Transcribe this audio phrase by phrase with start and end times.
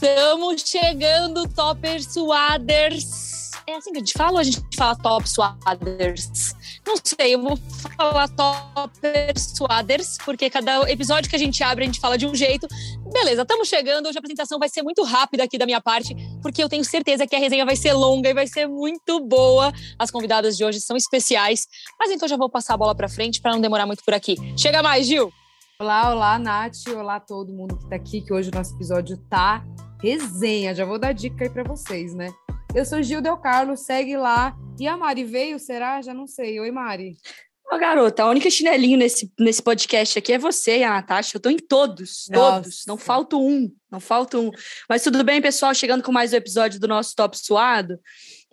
[0.00, 3.50] Estamos chegando, Topper Suaders.
[3.66, 6.54] É assim que a gente fala ou a gente fala Top Suaders?
[6.86, 7.58] Não sei, eu vou
[7.96, 12.34] falar Topper Suaders, porque cada episódio que a gente abre a gente fala de um
[12.34, 12.68] jeito.
[13.12, 14.06] Beleza, estamos chegando.
[14.06, 17.26] Hoje a apresentação vai ser muito rápida aqui da minha parte, porque eu tenho certeza
[17.26, 19.72] que a resenha vai ser longa e vai ser muito boa.
[19.98, 21.66] As convidadas de hoje são especiais,
[21.98, 24.36] mas então já vou passar a bola para frente para não demorar muito por aqui.
[24.56, 25.32] Chega mais, Gil!
[25.80, 26.86] Olá, olá, Nath.
[26.96, 29.64] Olá, todo mundo que está aqui, que hoje o nosso episódio tá
[30.02, 30.74] resenha.
[30.74, 32.28] Já vou dar dica aí para vocês, né?
[32.74, 34.56] Eu sou Gil Del Carlos, segue lá.
[34.78, 36.00] E a Mari veio, será?
[36.02, 36.60] Já não sei.
[36.60, 37.16] Oi, Mari.
[37.70, 41.36] Ô, garota, a única chinelinho nesse, nesse podcast aqui é você e a Natasha.
[41.36, 42.30] Eu tô em todos, todos.
[42.30, 42.84] Nossa.
[42.86, 44.50] Não falta um, não falta um.
[44.88, 45.74] Mas tudo bem, pessoal?
[45.74, 47.98] Chegando com mais um episódio do nosso Top Suado.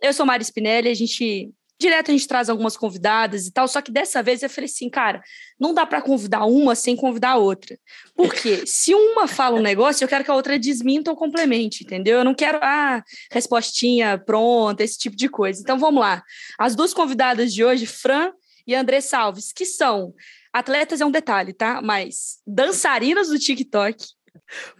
[0.01, 3.81] Eu sou Mari Spinelli, a gente Direto a gente traz algumas convidadas e tal, só
[3.81, 5.21] que dessa vez eu falei assim, cara,
[5.59, 7.77] não dá para convidar uma sem convidar a outra.
[8.15, 12.19] Porque se uma fala um negócio, eu quero que a outra desminta ou complemente, entendeu?
[12.19, 15.61] Eu não quero, ah, respostinha pronta, esse tipo de coisa.
[15.61, 16.23] Então vamos lá.
[16.57, 18.31] As duas convidadas de hoje, Fran
[18.65, 20.13] e André Salves, que são
[20.53, 21.81] atletas é um detalhe, tá?
[21.81, 23.97] Mas dançarinas do TikTok,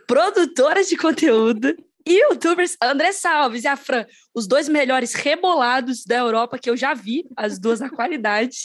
[0.08, 1.76] produtoras de conteúdo
[2.06, 6.78] e youtubers André Salves e a Fran, os dois melhores rebolados da Europa que eu
[6.78, 8.58] já vi, as duas na qualidade,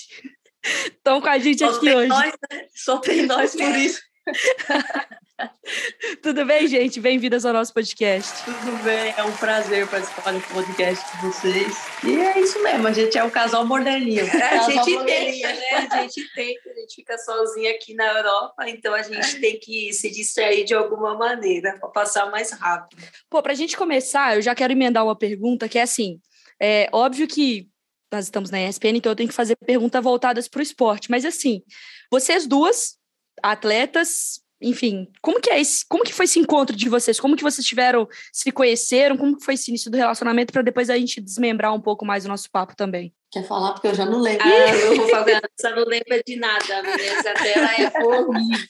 [0.65, 2.09] estão com a gente Só aqui hoje.
[2.09, 2.67] Nós, né?
[2.75, 4.01] Só tem nós por isso.
[6.23, 7.01] Tudo bem, gente?
[7.01, 8.45] Bem-vindas ao nosso podcast.
[8.45, 11.77] Tudo bem, é um prazer participar do podcast de vocês.
[12.05, 14.25] E é isso mesmo, a gente é um casal moderninho.
[14.27, 15.89] É, a gente tenta, né?
[15.91, 19.93] A gente tenta, a gente fica sozinha aqui na Europa, então a gente tem que
[19.93, 23.03] se distrair de alguma maneira para passar mais rápido.
[23.29, 26.21] Pô, para a gente começar, eu já quero emendar uma pergunta que é assim:
[26.61, 27.69] é óbvio que
[28.13, 31.25] nós estamos na ESPN, então eu tenho que fazer perguntas voltadas para o esporte, mas
[31.25, 31.63] assim,
[32.11, 32.99] vocês duas,
[33.41, 37.19] atletas, enfim, como que é esse, como que foi esse encontro de vocês?
[37.19, 39.17] Como que vocês tiveram, se conheceram?
[39.17, 42.25] Como que foi esse início do relacionamento para depois a gente desmembrar um pouco mais
[42.25, 43.15] o nosso papo também?
[43.33, 43.73] Quer falar?
[43.73, 44.45] Porque eu já não lembro.
[44.45, 48.69] Ah, eu vou falar, você não lembra de nada, essa tela é horrível.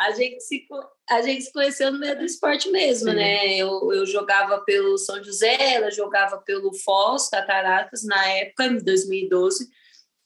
[0.00, 0.66] A gente se,
[1.08, 3.16] a gente se conheceu no meio do esporte mesmo, Sim.
[3.16, 3.56] né?
[3.56, 9.66] Eu, eu jogava pelo São José, ela jogava pelo Foz, Cataratas, na época, em 2012.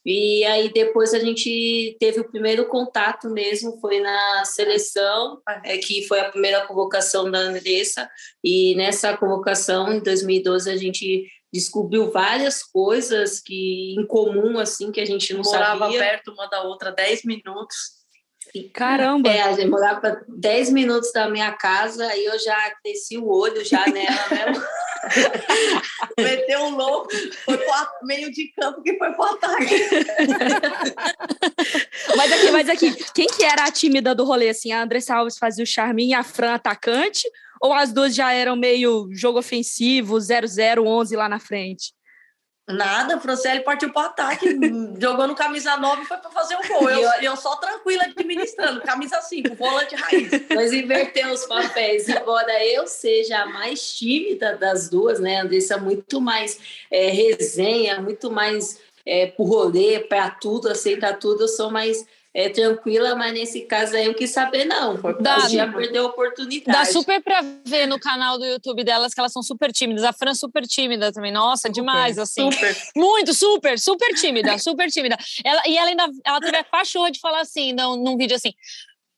[0.04, 6.06] E aí depois a gente teve o primeiro contato mesmo, foi na seleção, é, que
[6.06, 8.08] foi a primeira convocação da Andressa,
[8.42, 15.00] e nessa convocação, em 2012, a gente descobriu várias coisas que em comum, assim, que
[15.00, 15.98] a gente não Morava sabia.
[15.98, 18.04] Morava perto uma da outra, 10 minutos.
[18.72, 19.30] Caramba!
[19.30, 23.64] É, a gente morava 10 minutos da minha casa, aí eu já desci o olho
[23.64, 24.64] já nela mesmo.
[26.18, 27.08] Meteu um louco,
[27.44, 29.74] foi para meio de campo que foi pro ataque.
[32.16, 34.72] mas aqui, mas aqui, quem que era a tímida do rolê, assim?
[34.72, 37.28] A Andressa Alves fazia o charminho a Fran atacante?
[37.60, 41.94] Ou as duas já eram meio jogo ofensivo, 0-0, 11 lá na frente?
[42.66, 44.48] Nada, o Franciele partiu para o ataque,
[44.98, 46.88] jogou no camisa 9 e foi para fazer o gol.
[46.88, 50.30] Eu, eu só tranquila administrando, camisa 5, volante raiz.
[50.48, 52.08] Nós invertemos os papéis.
[52.08, 55.42] Embora eu seja a mais tímida das duas, né?
[55.42, 56.58] Andressa muito mais
[56.90, 61.42] é, resenha, muito mais é, por rolê, para tudo, aceitar tudo.
[61.42, 65.00] Eu sou mais é, tranquila, mas nesse caso aí eu quis saber, não.
[65.20, 66.76] Dá, já perdeu a oportunidade.
[66.76, 70.02] Dá super pra ver no canal do YouTube delas que elas são super tímidas.
[70.02, 71.30] A Fran super tímida também.
[71.30, 72.50] Nossa, super, demais, assim.
[72.50, 72.76] Super.
[72.96, 75.16] Muito, super, super tímida, super tímida.
[75.44, 78.52] Ela, e ela ainda ela teve a pachorra de falar assim, num, num vídeo assim,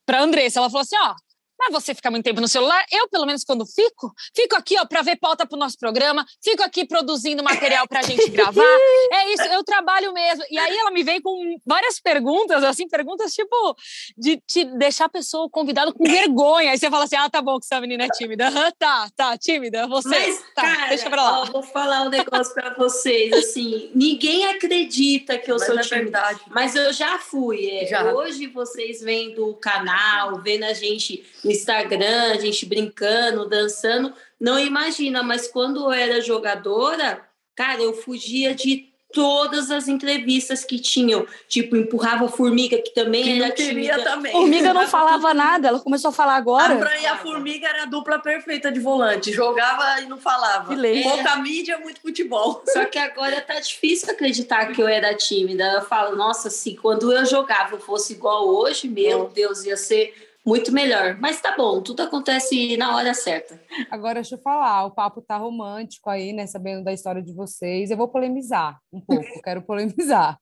[0.05, 0.61] pra Andressa.
[0.61, 1.15] Ela falou assim: ó,
[1.59, 2.85] mas você fica muito tempo no celular.
[2.91, 6.25] Eu, pelo menos, quando fico, fico aqui, ó, para ver pauta para o nosso programa,
[6.43, 8.63] fico aqui produzindo material para a gente gravar.
[9.13, 10.45] É isso, eu trabalho mesmo.
[10.51, 13.77] E aí ela me vem com várias perguntas, assim, perguntas tipo
[14.17, 16.73] de te deixar a pessoa convidada com vergonha.
[16.73, 18.51] Aí você fala assim: ah, tá bom que essa menina é tímida.
[18.79, 19.87] tá, tá, tímida.
[19.87, 20.09] Você.
[20.09, 21.43] Mas, tá, cara, deixa pra lá.
[21.43, 23.33] Ó, vou falar um negócio para vocês.
[23.33, 26.03] Assim, ninguém acredita que eu mas sou é tímida.
[26.05, 26.41] Verdade.
[26.49, 27.71] Mas eu já fui.
[27.71, 27.87] É.
[27.87, 28.13] Já.
[28.13, 34.59] Hoje vocês vendo o canal, vendo a gente no Instagram, a gente brincando, dançando, não
[34.59, 37.23] imagina, mas quando eu era jogadora,
[37.55, 43.23] cara, eu fugia de todas as entrevistas que tinham, tipo, empurrava a formiga, que também
[43.23, 44.03] que era tímida.
[44.03, 44.33] Também.
[44.33, 46.75] Formiga não falava nada, ela começou a falar agora.
[46.75, 50.75] A Fran e a formiga era a dupla perfeita de volante, jogava e não falava.
[50.87, 51.03] É.
[51.03, 52.63] Pouca mídia, muito futebol.
[52.69, 55.65] Só que agora tá difícil acreditar que eu era tímida.
[55.73, 60.26] Eu falo, nossa, se quando eu jogava eu fosse igual hoje, meu Deus, ia ser
[60.47, 61.19] muito melhor.
[61.19, 63.61] Mas tá bom, tudo acontece na hora certa.
[63.91, 66.47] Agora, deixa eu falar, o papo tá romântico aí, né?
[66.47, 67.91] Sabendo da história de vocês.
[67.91, 70.39] Eu vou polemizar um pouco, quero polemizar.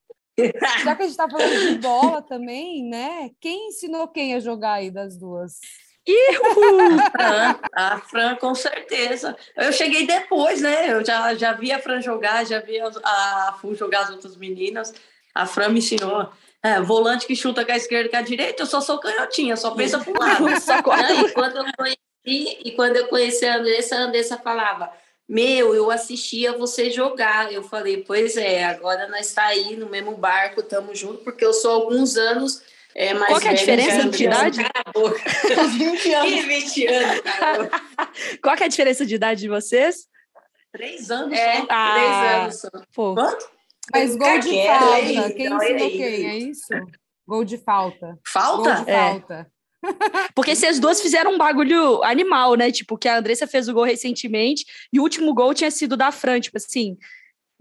[0.83, 3.31] Já que a gente tá falando de bola também, né?
[3.41, 5.59] Quem ensinou quem a jogar aí das duas?
[6.07, 9.35] A Fran, a Fran, com certeza.
[9.55, 10.91] Eu cheguei depois, né?
[10.91, 14.37] Eu já, já vi a Fran jogar, já vi a, a Fu jogar as outras
[14.37, 14.93] meninas.
[15.33, 16.29] A Fran me ensinou.
[16.65, 19.55] É, volante que chuta com a esquerda e com a direita, eu só sou canhotinha,
[19.55, 20.45] só pensa pro lado.
[20.59, 24.91] só e, quando eu conheci, e quando eu conheci a Andressa, a Andressa falava:
[25.29, 27.53] Meu, eu assistia você jogar.
[27.53, 31.53] Eu falei: Pois é, agora nós está aí no mesmo barco, estamos juntos, porque eu
[31.53, 32.63] sou alguns anos
[32.95, 34.59] é mais Qual que é a diferença de idade?
[34.95, 36.45] Uns 20 anos.
[36.45, 37.21] 20 anos.
[38.41, 40.07] Qual que é a diferença de idade de vocês?
[40.71, 41.63] Três anos É.
[41.67, 42.47] Ah.
[42.47, 42.85] três anos.
[42.93, 43.54] Pô, Quanto?
[43.99, 44.95] Mas gol de Caquera, falta.
[44.95, 46.25] aí, Quem olha ensinou quem?
[46.27, 46.67] É isso?
[47.27, 48.07] Gol de falta.
[48.07, 48.75] Gol Falta?
[48.83, 49.09] de É.
[49.09, 49.51] falta.
[50.33, 52.71] porque vocês duas fizeram um bagulho animal, né?
[52.71, 56.11] Tipo, que a Andressa fez o gol recentemente e o último gol tinha sido da
[56.11, 56.97] Fran, tipo assim.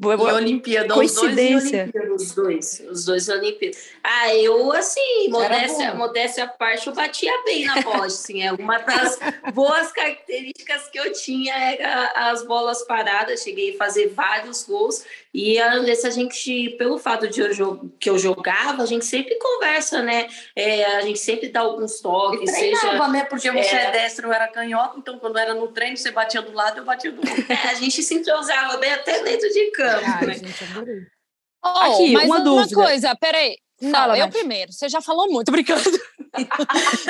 [0.03, 1.83] Em vou- Olimpíada, os dois em Coincidência.
[1.85, 2.15] Olimpíada.
[2.15, 3.91] Os dois, os dois Olimpíadas.
[4.03, 8.79] Ah, eu, assim, modéstia, modéstia à parte, eu batia bem na bola, assim, é uma
[8.79, 9.19] das
[9.55, 15.05] boas características que eu tinha era as bolas paradas, cheguei a fazer vários gols,
[15.35, 19.35] e a Andressa, a gente, pelo fato de eu que eu jogava, a gente sempre
[19.37, 23.09] conversa, né, É, a gente sempre dá alguns E toques, treinava, seja...
[23.09, 23.25] né?
[23.25, 23.85] Porque você É.
[23.87, 26.85] é destro, eu era canhoto, então quando era no treino, você batia do lado, eu
[26.85, 27.35] batia do outro.
[27.51, 30.35] É, a gente se entrosava bem até dentro de campo, Ai, né?
[30.35, 31.01] gente, adorei.
[31.65, 32.75] Oh, Aqui, mas uma uma, dúvida.
[32.75, 33.57] coisa, peraí.
[33.81, 34.73] Não, Fala, eu primeiro.
[34.73, 35.83] Você já falou muito, brincando.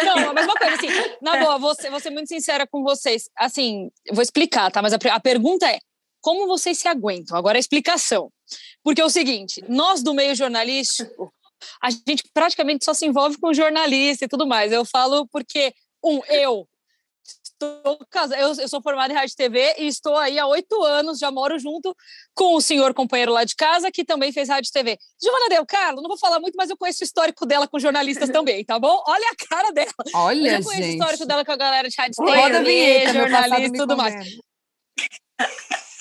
[0.05, 0.89] não, mas uma coisa, assim,
[1.21, 3.29] na boa, vou ser, vou ser muito sincera com vocês.
[3.37, 4.81] Assim, eu vou explicar, tá?
[4.81, 5.79] Mas a, a pergunta é:
[6.25, 7.37] como vocês se aguentam?
[7.37, 8.33] Agora a explicação.
[8.83, 11.31] Porque é o seguinte: nós do meio jornalístico,
[11.83, 14.73] a gente praticamente só se envolve com jornalista e tudo mais.
[14.73, 16.67] Eu falo porque, um, eu.
[17.43, 20.83] Estou casada, eu, eu sou formada em rádio e TV e estou aí há oito
[20.83, 21.97] anos, já moro junto
[22.35, 24.99] com o senhor companheiro lá de casa, que também fez rádio e TV.
[25.23, 28.29] Giovana Del Carlo, não vou falar muito, mas eu conheço o histórico dela com jornalistas
[28.31, 29.03] também, tá bom?
[29.07, 29.95] Olha a cara dela.
[30.07, 30.93] Eu Olha, já conheço o gente.
[30.95, 34.15] histórico dela com a galera de rádio e TV, jornalista e tudo mais.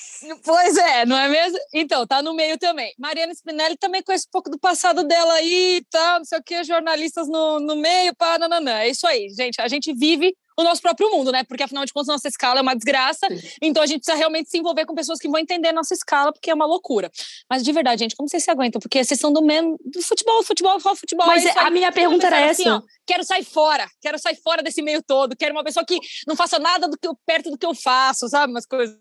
[0.44, 1.58] Pois é, não é mesmo?
[1.72, 2.92] Então, tá no meio também.
[2.98, 6.64] Mariana Spinelli também conhece um pouco do passado dela aí, tá, não sei o que,
[6.64, 8.78] jornalistas no, no meio, pá, nananã.
[8.78, 9.60] É isso aí, gente.
[9.60, 11.42] A gente vive o nosso próprio mundo, né?
[11.44, 13.26] Porque, afinal de contas, nossa escala é uma desgraça.
[13.60, 16.32] Então, a gente precisa realmente se envolver com pessoas que vão entender a nossa escala,
[16.32, 17.10] porque é uma loucura.
[17.50, 18.80] Mas, de verdade, gente, como vocês se aguentam?
[18.80, 19.76] Porque vocês são do mesmo...
[19.84, 21.26] Do futebol, futebol, futebol, futebol.
[21.26, 22.62] Mas é a minha pergunta era Pensaram essa.
[22.62, 25.98] assim, ó, quero sair fora, quero sair fora desse meio todo, quero uma pessoa que
[26.26, 28.52] não faça nada do que eu, perto do que eu faço, sabe?
[28.52, 28.96] Umas coisas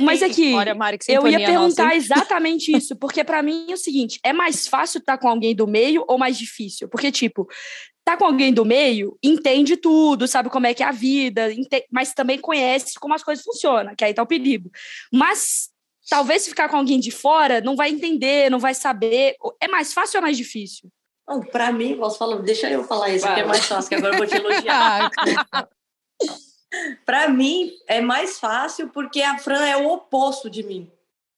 [0.00, 1.98] Mas é que Olha, Mari, que Eu ia nossa, perguntar hein?
[1.98, 5.66] exatamente isso, porque pra mim é o seguinte: é mais fácil estar com alguém do
[5.66, 6.88] meio ou mais difícil?
[6.88, 7.46] Porque, tipo,
[8.04, 11.48] tá com alguém do meio, entende tudo, sabe como é que é a vida,
[11.90, 14.70] mas também conhece como as coisas funcionam, que aí tá o perigo.
[15.12, 15.68] Mas
[16.08, 19.36] talvez se ficar com alguém de fora, não vai entender, não vai saber.
[19.60, 20.90] É mais fácil ou é mais difícil?
[21.52, 24.18] Pra mim, posso falar, deixa eu falar isso, que é mais fácil, que agora eu
[24.18, 25.10] vou te elogiar.
[27.04, 30.90] Pra mim, é mais fácil porque a Fran é o oposto de mim.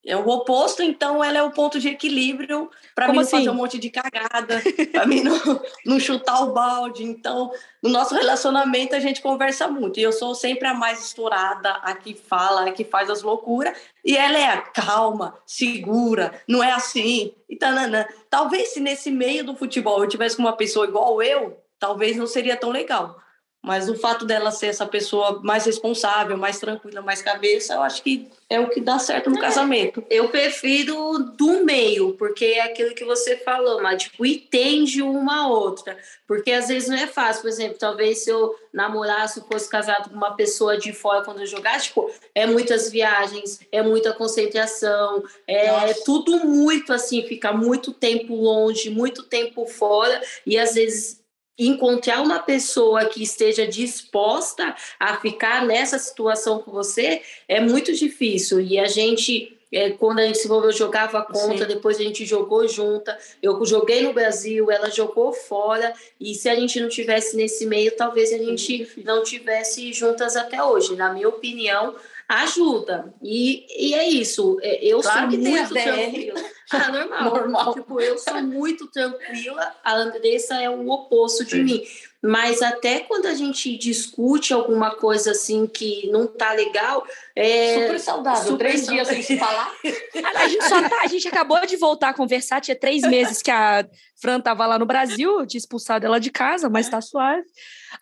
[0.05, 3.49] É o oposto, então ela é o ponto de equilíbrio para mim não fazer assim?
[3.49, 5.39] um monte de cagada, para mim não,
[5.87, 7.05] não chutar o balde.
[7.05, 10.01] Então, no nosso relacionamento, a gente conversa muito.
[10.01, 13.79] E eu sou sempre a mais estourada, a que fala, a que faz as loucuras.
[14.05, 17.33] E ela é a calma, segura, não é assim.
[17.49, 18.05] E tananã.
[18.29, 22.27] Talvez se nesse meio do futebol eu tivesse com uma pessoa igual eu, talvez não
[22.27, 23.23] seria tão legal.
[23.63, 28.03] Mas o fato dela ser essa pessoa mais responsável, mais tranquila, mais cabeça, eu acho
[28.03, 30.05] que é o que dá certo no casamento.
[30.11, 35.49] Eu prefiro do meio, porque é aquilo que você falou, mas tipo, entende uma a
[35.49, 35.97] outra.
[36.27, 37.43] Porque às vezes não é fácil.
[37.43, 41.47] Por exemplo, talvez se eu namorasse fosse casado com uma pessoa de fora quando eu
[41.47, 46.03] jogasse, tipo, é muitas viagens, é muita concentração, é Nossa.
[46.05, 51.22] tudo muito assim, ficar muito tempo longe, muito tempo fora, e às vezes
[51.67, 58.61] encontrar uma pessoa que esteja disposta a ficar nessa situação com você é muito difícil.
[58.61, 61.75] E a gente, é, quando a gente se envolveu, jogava contra, Sim.
[61.75, 63.19] depois a gente jogou junta.
[63.43, 65.93] Eu joguei no Brasil, ela jogou fora.
[66.21, 70.63] E se a gente não tivesse nesse meio, talvez a gente não tivesse juntas até
[70.63, 70.97] hoje.
[70.97, 71.95] Na minha opinião,
[72.41, 73.13] ajuda.
[73.23, 74.59] E, e é isso.
[74.63, 76.41] É, Eu Claro sou que tem muito tranquila.
[76.75, 77.25] Ah, normal.
[77.25, 77.75] Normal.
[77.75, 79.75] Tipo, eu sou muito tranquila.
[79.85, 81.83] A Andressa é o oposto de mim.
[82.23, 87.05] Mas até quando a gente discute alguma coisa assim que não tá legal,
[87.37, 88.43] é, Super saudável.
[88.53, 89.71] super Três dias sem se falar.
[90.35, 93.51] A gente, só tá- a gente acabou de voltar a conversar, tinha três meses que
[93.51, 93.87] a
[94.19, 97.43] Fran tava lá no Brasil, eu tinha expulsado ela de casa, mas tá suave.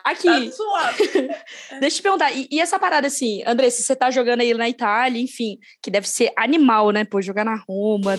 [0.05, 1.29] Aqui, Tá suave.
[1.81, 4.55] deixa eu te perguntar, e, e essa parada assim, André, se você tá jogando aí
[4.55, 7.05] na Itália, enfim, que deve ser animal, né?
[7.05, 8.19] Pô, jogar na Roma.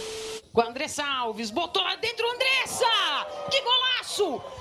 [0.53, 2.85] Com a Andressa Alves, botou lá dentro Andressa!
[3.49, 4.60] Que golaço!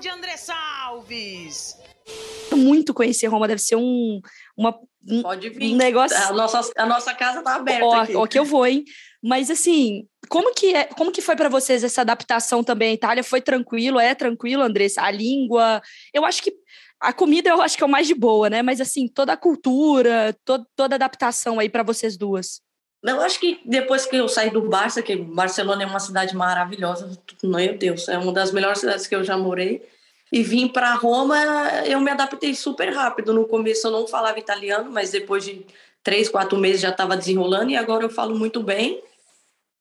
[0.00, 0.54] De Andressa
[0.84, 1.76] Alves.
[2.56, 4.20] Muito conhecer Roma, deve ser um,
[4.56, 4.76] uma,
[5.08, 5.72] um, Pode vir.
[5.72, 6.16] um negócio.
[6.16, 8.16] A nossa, a nossa casa tá aberta Ó, aqui.
[8.16, 8.84] ó, que eu vou, hein?
[9.22, 13.22] Mas assim, como que, é, como que foi para vocês essa adaptação também à Itália?
[13.22, 14.00] Foi tranquilo?
[14.00, 15.02] É tranquilo, Andressa?
[15.02, 15.82] A língua?
[16.12, 16.52] Eu acho que
[16.98, 18.62] a comida eu acho que é o mais de boa, né?
[18.62, 22.60] Mas assim, toda a cultura, to toda a adaptação aí para vocês duas.
[23.02, 27.10] Eu acho que depois que eu saí do Barça, que Barcelona é uma cidade maravilhosa,
[27.42, 29.82] meu Deus, é uma das melhores cidades que eu já morei.
[30.32, 31.36] E vim para Roma,
[31.86, 33.32] eu me adaptei super rápido.
[33.32, 35.66] No começo eu não falava italiano, mas depois de
[36.04, 39.02] três, quatro meses já estava desenrolando e agora eu falo muito bem.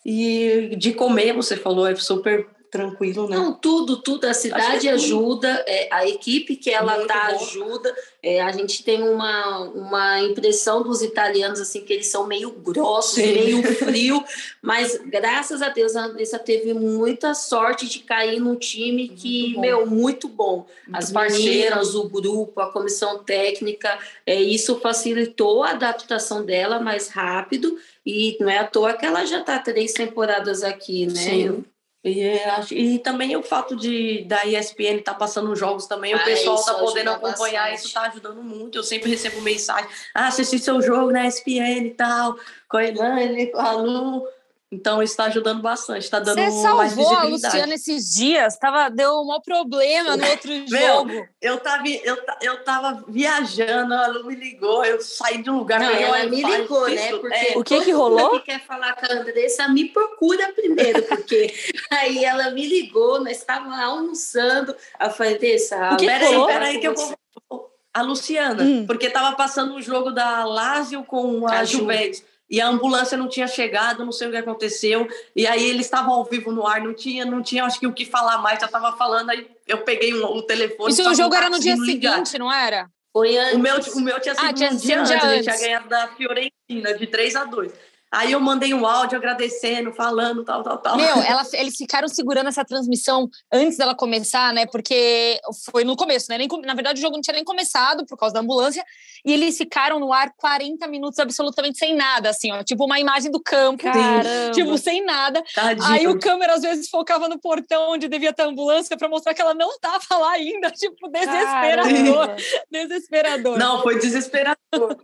[0.05, 3.35] E de comer, você falou, é super tranquilo, né?
[3.35, 4.25] Não, tudo, tudo.
[4.25, 4.93] A cidade tudo.
[4.95, 7.43] ajuda, é, a equipe que ela Muito tá bom.
[7.43, 7.95] ajuda.
[8.21, 13.15] É, a gente tem uma, uma impressão dos italianos assim que eles são meio grossos,
[13.15, 13.33] Sim.
[13.33, 14.23] meio frio,
[14.61, 19.61] mas graças a Deus a Andressa teve muita sorte de cair num time que, bom.
[19.61, 20.67] meu, muito bom.
[20.85, 21.45] Muito As parceiro.
[21.45, 28.37] meninas, o grupo, a comissão técnica, é, isso facilitou a adaptação dela mais rápido e
[28.39, 31.13] não é à toa que ela já está três temporadas aqui, né?
[31.15, 31.63] Sim.
[32.03, 36.17] E, é, acho- e também o fato de da ESPN estar passando jogos também, Ah,
[36.17, 37.75] o pessoal isso tá podendo acompanhar, bastante.
[37.77, 38.77] isso está ajudando muito.
[38.77, 42.37] Eu sempre recebo mensagem, ah, assisti seu jogo na ESPN e tal,
[42.69, 44.25] com a Elane, com a Lu.
[44.71, 47.31] Então isso está ajudando bastante, está dando Você mais salvou a visibilidade.
[47.55, 51.27] Luciana esses dias, tava, deu um maior problema no outro jogo.
[51.41, 55.57] Eu tava, eu, ta- eu tava viajando, a Lu me ligou, eu saí de um
[55.57, 55.79] lugar.
[55.79, 57.17] Não, ela me ligou, né?
[57.17, 58.39] Porque É, O que que rolou?
[58.39, 61.51] que quer falar com a Andressa me procura primeiro, porque
[61.89, 64.75] aí ela me ligou, nós estávamos almoçando.
[65.01, 67.69] Eu falei, Andressa, O que que Peraí, peraí, que eu vou.
[67.91, 68.85] A Luciana, Hum.
[68.85, 71.79] porque tava passando o jogo da Lazio com a, A Ju.
[71.79, 72.23] Juventus.
[72.49, 75.07] E a ambulância não tinha chegado, não sei o que aconteceu.
[75.35, 77.93] E aí eles estavam ao vivo no ar, não tinha, não tinha, acho que o
[77.93, 79.29] que falar mais, já tava falando.
[79.29, 80.91] Aí eu peguei um- o telefone.
[80.91, 82.89] Isso o jogo era no dia seguinte, não era?
[83.13, 83.55] Foi antes.
[83.55, 85.41] O meu, o meu tinha sido Ah, tinha um dia um antes, dia a gente
[85.43, 85.65] tinha antes.
[85.65, 87.71] ganhado da Fiorentina, de 3 a 2
[88.11, 90.97] Aí eu mandei um áudio agradecendo, falando, tal, tal, tal.
[90.97, 94.65] Meu, ela- eles ficaram segurando essa transmissão antes dela começar, né?
[94.65, 95.39] Porque
[95.71, 96.37] foi no começo, né?
[96.37, 98.83] Nem na verdade, o jogo não tinha nem começado por causa da ambulância.
[99.25, 102.63] E eles ficaram no ar 40 minutos absolutamente sem nada, assim, ó.
[102.63, 103.83] Tipo uma imagem do campo.
[103.83, 104.51] Caramba.
[104.53, 105.43] Tipo, sem nada.
[105.53, 105.87] Tadinho.
[105.87, 109.33] Aí o câmera às vezes focava no portão onde devia ter a ambulância para mostrar
[109.33, 110.71] que ela não tava lá ainda.
[110.79, 112.27] Tipo, desesperador.
[112.27, 112.35] Caramba.
[112.71, 113.57] Desesperador.
[113.57, 114.97] Não, foi desesperador.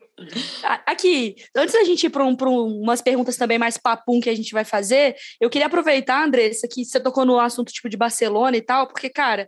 [0.86, 4.36] Aqui, antes da gente ir para um, um- umas perguntas também mais papum que a
[4.36, 8.58] gente vai fazer, eu queria aproveitar, Andressa, que você tocou no assunto tipo de Barcelona
[8.58, 9.48] e tal, porque, cara,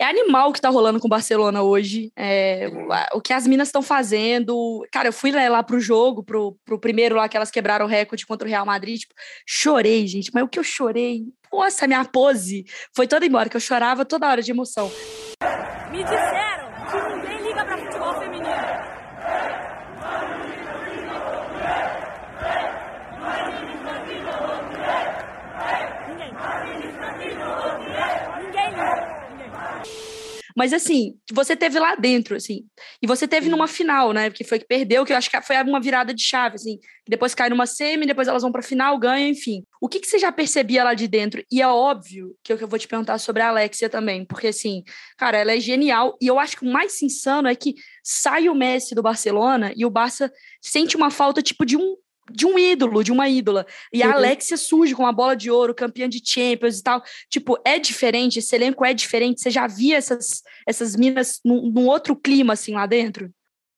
[0.00, 2.12] é animal o que tá rolando com o Barcelona hoje.
[2.16, 2.68] é,
[3.12, 4.86] o- que as minas estão fazendo.
[4.92, 7.88] Cara, eu fui né, lá pro jogo, pro, pro primeiro lá que elas quebraram o
[7.88, 9.00] recorde contra o Real Madrid.
[9.00, 9.14] Tipo,
[9.46, 10.30] chorei, gente.
[10.32, 11.24] Mas o que eu chorei?
[11.52, 12.64] Nossa, minha pose
[12.94, 14.88] foi toda embora, que eu chorava toda hora de emoção.
[15.90, 18.46] Me disseram que ninguém liga pra futebol feminino.
[26.08, 26.32] Ninguém.
[28.38, 29.18] Ninguém liga.
[29.30, 29.50] Ninguém.
[30.58, 32.66] Mas assim, você teve lá dentro, assim,
[33.00, 34.28] e você teve numa final, né?
[34.28, 36.80] Que foi que perdeu, que eu acho que foi uma virada de chave, assim.
[37.08, 39.62] Depois cai numa semi, depois elas vão pra final, ganham, enfim.
[39.80, 41.44] O que, que você já percebia lá de dentro?
[41.48, 44.48] E é óbvio que eu, que eu vou te perguntar sobre a Alexia também, porque
[44.48, 44.82] assim,
[45.16, 46.18] cara, ela é genial.
[46.20, 49.86] E eu acho que o mais insano é que sai o Messi do Barcelona e
[49.86, 50.28] o Barça
[50.60, 51.94] sente uma falta, tipo, de um
[52.30, 53.66] de um ídolo, de uma ídola.
[53.92, 54.12] E a Uhum.
[54.14, 57.02] Alexia surge com a bola de ouro, campeã de Champions e tal.
[57.30, 59.40] Tipo, é diferente, esse elenco é diferente.
[59.40, 63.30] Você já via essas, essas minas num, num outro clima, assim, lá dentro?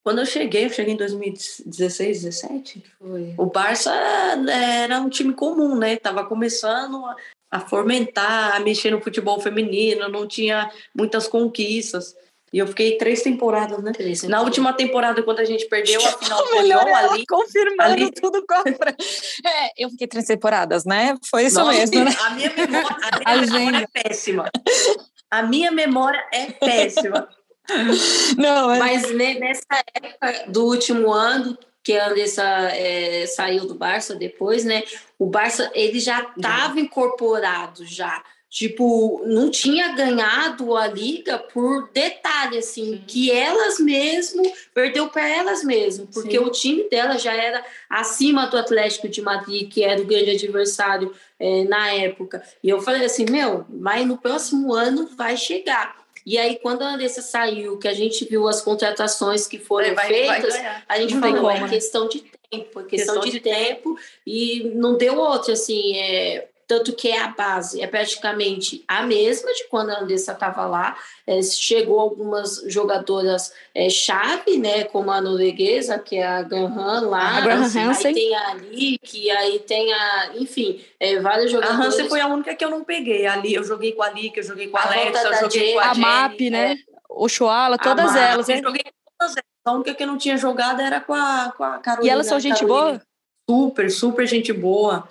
[0.03, 2.83] Quando eu cheguei, eu cheguei em 2016, 17.
[2.99, 3.35] Foi.
[3.37, 5.97] O Barça era um time comum, né?
[5.97, 7.17] Tava começando a,
[7.51, 12.17] a fomentar, a mexer no futebol feminino, não tinha muitas conquistas.
[12.53, 13.93] E eu fiquei três temporadas, né?
[13.93, 14.45] Três Na temporadas.
[14.47, 17.25] última temporada, quando a gente perdeu a final do Melhor ela ali.
[17.27, 18.95] confirmando ali- tudo com a Fran.
[19.47, 21.15] É, eu fiquei três temporadas, né?
[21.31, 22.11] Foi isso Nossa, mesmo, né?
[22.21, 24.51] A minha memória, a minha memória é péssima.
[25.31, 27.29] A minha memória é péssima.
[28.37, 28.79] Não, mas...
[29.03, 29.65] Mas ne- nessa
[29.95, 32.43] época do último ano, que a Andressa
[32.73, 34.83] é, saiu do Barça depois, né?
[35.19, 38.23] O Barça ele já estava incorporado já.
[38.51, 44.43] Tipo, não tinha ganhado a liga por detalhe, assim, que elas mesmo
[44.75, 46.45] perdeu para elas mesmo, porque Sim.
[46.45, 51.15] o time dela já era acima do Atlético de Madrid, que era o grande adversário
[51.39, 52.43] é, na época.
[52.61, 56.01] E eu falei assim, meu, mas no próximo ano vai chegar.
[56.27, 60.09] E aí, quando a Andressa saiu, que a gente viu as contratações que foram Vai,
[60.09, 60.85] vai feitas, ganhar.
[60.89, 61.69] a gente Não falou, como, é né?
[61.69, 66.49] questão de tempo, é questão, Questão de, de tempo, e não deu outra, assim, é,
[66.71, 70.97] tanto que é a base, é praticamente a mesma de quando a Andressa estava lá.
[71.27, 77.39] É, chegou algumas jogadoras é, chave, né, como a norueguesa, que é a Graham lá,
[77.39, 78.07] A Graham assim, Hansen.
[78.07, 81.87] aí tem a Lick, aí tem a, enfim, é, várias A jogadoras.
[81.87, 83.27] Hansen foi a única que eu não peguei.
[83.27, 85.73] Ali eu joguei com a Lick, eu joguei com a A Alexa, eu joguei Jenny,
[85.73, 86.77] com a, A Jenny, MAP, né?
[87.09, 88.63] Oxoala, todas a MAP, elas, eu né?
[88.63, 89.45] joguei com todas elas.
[89.65, 92.07] A única que eu não tinha jogado era com a, com a Carolina.
[92.07, 92.91] E elas são gente Carolina.
[92.93, 93.03] boa?
[93.51, 95.09] Super, super gente boa.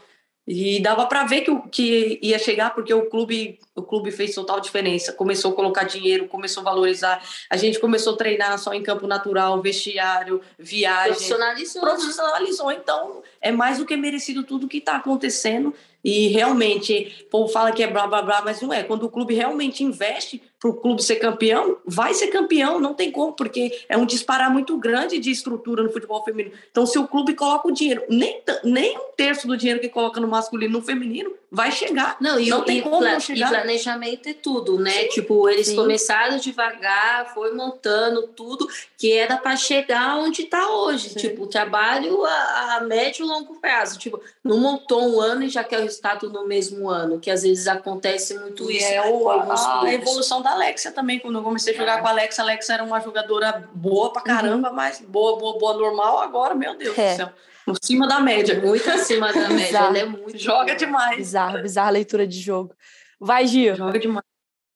[0.52, 4.60] E dava para ver que, que ia chegar porque o clube, o clube fez total
[4.60, 5.14] diferença.
[5.14, 7.24] Começou a colocar dinheiro, começou a valorizar.
[7.48, 11.12] A gente começou a treinar só em campo natural, vestiário, viagem.
[11.12, 11.84] Profissionalizou.
[11.84, 11.92] né?
[11.92, 12.72] Profissionalizou.
[12.72, 15.72] Então, é mais do que merecido tudo que está acontecendo.
[16.04, 18.82] E realmente, o povo fala que é blá blá blá, mas não é.
[18.82, 23.12] Quando o clube realmente investe para o clube ser campeão, vai ser campeão, não tem
[23.12, 26.54] como, porque é um disparar muito grande de estrutura no futebol feminino.
[26.70, 30.20] Então, se o clube coloca o dinheiro, nem, nem um terço do dinheiro que coloca
[30.20, 32.18] no masculino no feminino, vai chegar.
[32.20, 33.50] Não, e, Não o- tem e, como não e chegar.
[33.50, 35.06] planejamento é tudo, né?
[35.06, 35.76] Tipo, eles Sim.
[35.78, 41.10] começaram devagar, foi montando tudo que era para chegar onde está hoje.
[41.12, 41.20] Sim.
[41.20, 43.98] Tipo, trabalho a, a médio e longo prazo.
[43.98, 47.44] Tipo, não montou um ano e já quer o resultado no mesmo ano, que às
[47.44, 49.42] vezes acontece muito E isso é o- a
[49.80, 49.94] clubes.
[49.96, 51.20] evolução da Alexia também.
[51.20, 52.02] Quando eu comecei a jogar É.
[52.02, 55.74] com a Alexa, a Alexa era uma jogadora boa pra caramba, mas boa, boa, boa,
[55.78, 56.20] normal.
[56.20, 57.14] Agora, meu Deus É.
[57.14, 57.34] do céu.
[57.66, 58.60] Por cima da média.
[58.60, 59.68] Muito acima da média.
[59.70, 59.86] Exato.
[59.86, 60.76] Ela é muito Joga boa.
[60.76, 61.18] demais.
[61.18, 62.74] Bizarra, bizarra leitura de jogo.
[63.20, 63.76] Vai, Gil.
[63.76, 64.26] Joga demais.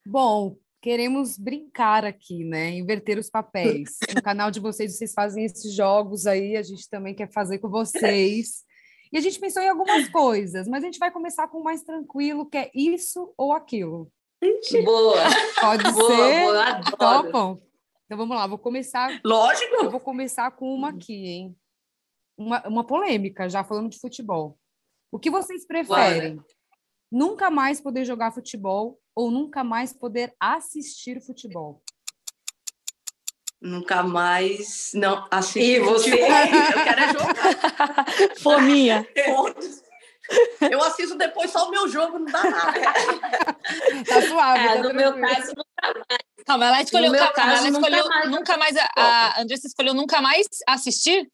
[0.05, 2.69] Bom, queremos brincar aqui, né?
[2.71, 3.97] Inverter os papéis.
[4.13, 7.69] No canal de vocês, vocês fazem esses jogos aí, a gente também quer fazer com
[7.69, 8.63] vocês.
[9.11, 11.83] E a gente pensou em algumas coisas, mas a gente vai começar com o mais
[11.83, 14.11] tranquilo, que é isso ou aquilo.
[14.83, 15.15] Boa,
[15.59, 16.41] Pode boa, ser?
[16.41, 16.97] boa, eu adoro.
[16.97, 17.61] Topam?
[18.05, 19.11] Então vamos lá, vou começar.
[19.11, 19.89] Eu Lógico.
[19.89, 21.55] vou começar com uma aqui, hein?
[22.37, 24.57] Uma, uma polêmica, já falando de futebol.
[25.11, 26.39] O que vocês preferem?
[27.11, 31.81] Nunca mais poder jogar futebol ou nunca mais poder assistir futebol?
[33.61, 34.91] Nunca mais.
[34.93, 35.61] Não, assim.
[35.61, 36.13] E você?
[36.13, 36.17] Eu
[36.83, 38.05] quero é jogar.
[38.41, 39.07] Fominha.
[40.69, 42.73] Eu assisto depois só o meu jogo, não dá nada.
[44.07, 45.53] Tá suave, É, tá no meu caso,
[46.45, 49.41] Calma, ela escolheu, meu calma, caso, ela nunca escolheu mais nunca mais, assistir a, a
[49.41, 51.31] Andressa escolheu nunca mais assistir?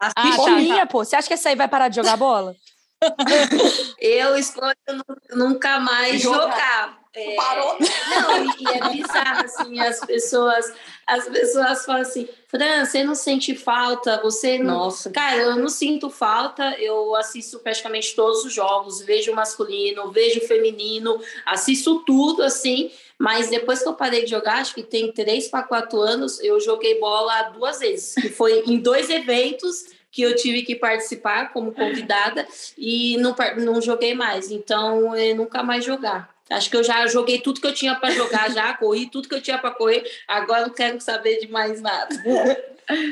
[0.00, 1.04] Assiste Ah, tá, Fominha, pô.
[1.04, 2.56] Você acha que essa aí vai parar de jogar bola?
[4.00, 6.42] eu escolho nu- nunca mais Jogar.
[6.50, 7.01] jogar.
[7.14, 7.76] É, Parou.
[7.78, 10.72] Não, e, e é bizarro, assim, as pessoas,
[11.06, 14.84] as pessoas falam assim, Fran, você não sente falta, você não...
[14.84, 15.10] Nossa.
[15.10, 20.46] Cara, eu não sinto falta, eu assisto praticamente todos os jogos, vejo masculino, vejo o
[20.48, 25.48] feminino, assisto tudo, assim, mas depois que eu parei de jogar, acho que tem três
[25.48, 30.34] para quatro anos, eu joguei bola duas vezes, que foi em dois eventos que eu
[30.34, 32.46] tive que participar como convidada
[32.76, 36.32] e não, não joguei mais, então eu nunca mais jogar.
[36.52, 39.34] Acho que eu já joguei tudo que eu tinha para jogar, já corri tudo que
[39.34, 42.14] eu tinha para correr, agora não quero saber de mais nada.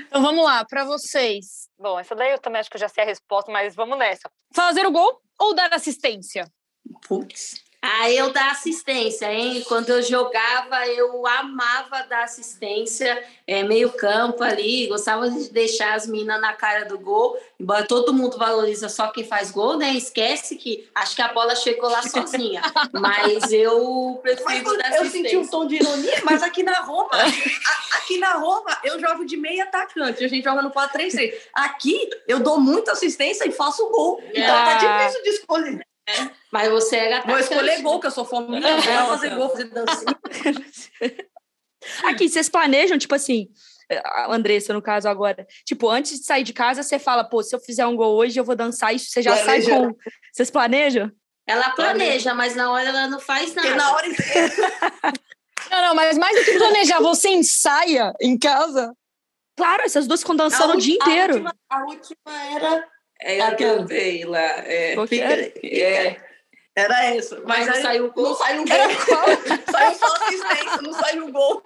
[0.06, 1.68] Então vamos lá, para vocês.
[1.78, 4.30] Bom, essa daí eu também acho que eu já sei a resposta, mas vamos nessa.
[4.54, 6.46] Fazer o gol ou dar assistência?
[7.06, 7.69] Putz.
[7.82, 9.64] Ah, eu dar assistência, hein?
[9.66, 16.06] Quando eu jogava, eu amava dar assistência, é, meio campo ali, gostava de deixar as
[16.06, 19.94] minas na cara do gol, embora todo mundo valoriza só quem faz gol, né?
[19.94, 22.60] Esquece que acho que a bola chegou lá sozinha,
[22.92, 25.10] mas eu prefiro dar eu assistência.
[25.30, 29.24] senti um tom de ironia, mas aqui na Roma, a- aqui na Roma, eu jogo
[29.24, 30.22] de meio atacante.
[30.22, 31.32] A gente joga no 4-3-3.
[31.54, 34.22] Aqui, eu dou muita assistência e faço gol.
[34.34, 34.64] Então Ah.
[34.64, 35.89] tá difícil de escolher.
[36.52, 37.42] Mas você era Vou atacante.
[37.52, 38.76] escolher gol, que eu sou fominha.
[38.76, 40.18] Vou fazer gol, fazer dancinha.
[42.04, 43.48] Aqui, vocês planejam, tipo assim,
[44.04, 47.54] a Andressa, no caso agora, tipo, antes de sair de casa, você fala, pô, se
[47.54, 49.70] eu fizer um gol hoje, eu vou dançar isso, você já sai Planeja.
[49.76, 49.96] com.
[50.32, 51.10] Vocês planejam?
[51.46, 53.66] Ela planeja, mas na hora ela não faz nada.
[53.68, 54.06] Porque na hora
[55.70, 58.92] Não, não, mas mais do que planejar, você ensaia em casa?
[59.56, 61.34] Claro, essas duas ficam dançando A o dia inteiro.
[61.34, 62.88] A última, a última era.
[63.22, 64.40] É, a que eu dei lá.
[64.40, 65.24] É, fica-
[65.66, 66.16] é,
[66.74, 67.40] era essa.
[67.44, 68.24] Mas não aí saiu gol?
[68.24, 68.66] Não saiu gol.
[69.70, 71.62] saiu só assistência, não saiu gol.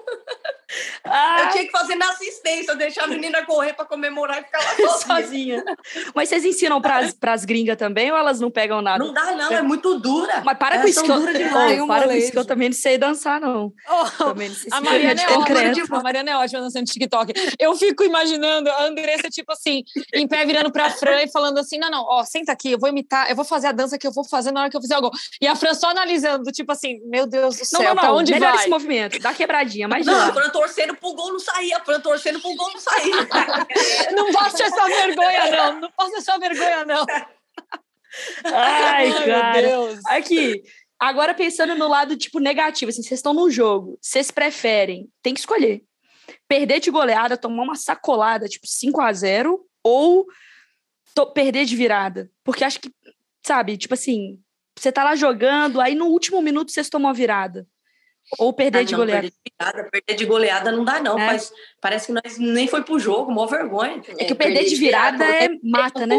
[1.04, 4.58] Ah, Eu tinha que fazer na assistência, deixar a menina correr pra comemorar e ficar
[4.58, 4.98] lá sozinha.
[5.24, 5.64] sozinha.
[6.14, 9.04] Mas vocês ensinam pras, pras gringas também ou elas não pegam nada?
[9.04, 10.42] Não dá, não, é muito dura.
[10.44, 11.80] Mas para com Elas isso são que eu, demais.
[11.80, 13.72] Um para com isso que eu também não sei dançar, não.
[13.88, 15.80] Oh, Também não sei se a Mariana é concreto.
[15.80, 15.98] ótima.
[15.98, 17.32] A Mariana é ótima dançando TikTok.
[17.58, 19.82] Eu fico imaginando a Andressa, tipo assim,
[20.14, 22.88] em pé virando pra Fran e falando assim: não, não, ó, senta aqui, eu vou
[22.88, 24.96] imitar, eu vou fazer a dança que eu vou fazer na hora que eu fizer
[24.96, 25.10] o gol.
[25.40, 28.16] E a Fran só analisando, tipo assim, meu Deus do Não, céu, não, pra não.
[28.16, 28.60] onde Melhor vai?
[28.60, 29.18] esse movimento.
[29.20, 32.72] Dá quebradinha, mais de Não, torcendo pro gol não saía, a Fran torcendo pro gol
[32.72, 33.28] não saía.
[34.14, 35.80] Não passe essa vergonha, não.
[35.80, 37.04] Não passe essa vergonha, não.
[38.44, 39.68] Ai, cara.
[40.06, 40.62] Aqui,
[40.98, 45.40] agora pensando no lado, tipo, negativo, assim, vocês estão num jogo, vocês preferem, tem que
[45.40, 45.82] escolher,
[46.46, 50.26] perder de goleada, tomar uma sacolada, tipo, 5 a 0 ou
[51.34, 52.30] perder de virada?
[52.44, 52.92] Porque acho que,
[53.44, 54.40] sabe, tipo assim,
[54.78, 57.66] você tá lá jogando, aí no último minuto vocês tomam a virada.
[58.38, 59.22] Ou perder ah, de goleada.
[59.22, 61.18] Perder de, virada, perder de goleada não dá, não.
[61.18, 61.26] É.
[61.26, 63.98] Mas parece que nós nem foi pro jogo, mó vergonha.
[63.98, 66.18] É que é, perder, perder de virada, virada é mata, né?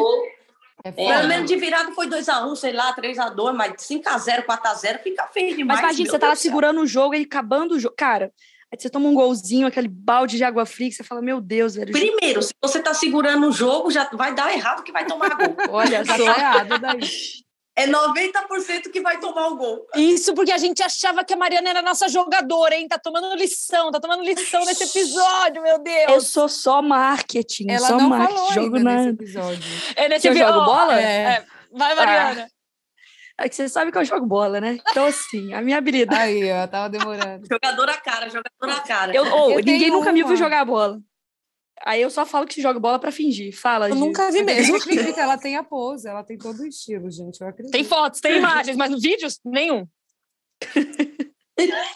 [0.83, 5.27] É, Pelo menos de virada foi 2x1, um, sei lá, 3x2, mas 5x0, 4x0 fica
[5.27, 5.81] feio demais.
[5.81, 7.95] Mas imagina, você tá lá segurando o jogo e acabando o jogo.
[7.97, 8.31] Cara,
[8.71, 11.73] aí você toma um golzinho, aquele balde de água fria, que você fala, meu Deus,
[11.73, 11.91] velho.
[11.91, 15.55] Primeiro, se você tá segurando o jogo, já vai dar errado que vai tomar gol.
[15.71, 16.23] Olha só.
[16.23, 16.99] errado daí
[17.75, 19.85] é 90% que vai tomar o gol.
[19.95, 22.87] Isso porque a gente achava que a Mariana era nossa jogadora, hein?
[22.87, 26.11] Tá tomando lição, tá tomando lição nesse episódio, meu Deus.
[26.11, 28.37] Eu sou só marketing, Ela só não marketing.
[28.37, 28.95] Falou jogo na...
[28.95, 29.63] nesse episódio.
[29.95, 31.01] É nesse eu jogo bola?
[31.01, 31.03] É.
[31.03, 31.45] é.
[31.73, 32.47] Vai, Mariana.
[32.49, 32.55] Ah.
[33.37, 34.79] É que você sabe que eu jogo bola, né?
[34.89, 36.21] Então, assim, a minha habilidade.
[36.21, 37.45] Aí, ó, tava demorando.
[37.51, 39.13] jogadora cara, jogadora cara.
[39.13, 40.13] Eu, oh, eu ninguém nunca uma.
[40.13, 41.01] me viu jogar bola.
[41.83, 43.55] Aí eu só falo que joga bola para fingir.
[43.55, 44.77] Fala, Eu nunca vi mesmo.
[45.17, 47.41] ela tem a pose, ela tem todo o estilo, gente.
[47.41, 47.71] Eu acredito.
[47.71, 49.87] Tem fotos, tem imagens, mas no vídeos, nenhum.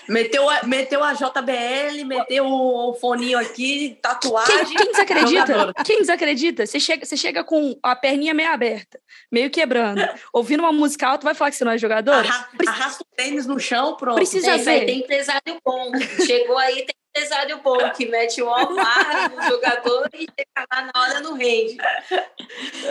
[0.07, 4.65] meteu, a, meteu a JBL, meteu o foninho aqui, tatuagem.
[4.65, 5.73] Quem, quem desacredita?
[5.85, 6.65] Quem desacredita?
[6.65, 8.99] Você chega, você chega com a perninha meio aberta,
[9.31, 10.01] meio quebrando,
[10.33, 12.13] ouvindo uma música alta, vai falar que você não é jogador?
[12.13, 14.15] Arra, arrasta o tênis no chão, pronto.
[14.15, 14.85] Precisa é, ver.
[14.85, 15.91] Tem empresário bom.
[16.25, 21.01] Chegou aí, tem empresário bom que mete o amarra no jogador e chega lá na
[21.01, 21.77] hora no rende.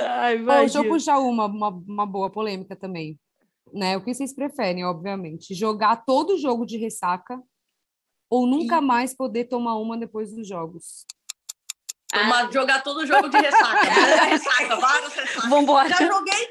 [0.07, 3.19] Ai, Bom, deixa eu puxar uma, uma, uma boa polêmica também.
[3.73, 3.97] Né?
[3.97, 5.55] O que vocês preferem, obviamente?
[5.55, 7.41] Jogar todo jogo de ressaca
[8.31, 11.07] ou nunca mais poder tomar uma depois dos jogos?
[12.11, 13.91] Tomar, jogar todo jogo de ressaca.
[14.27, 15.49] Ressaca, vários ressaca.
[15.49, 15.88] Vambora.
[15.88, 16.49] Já joguei.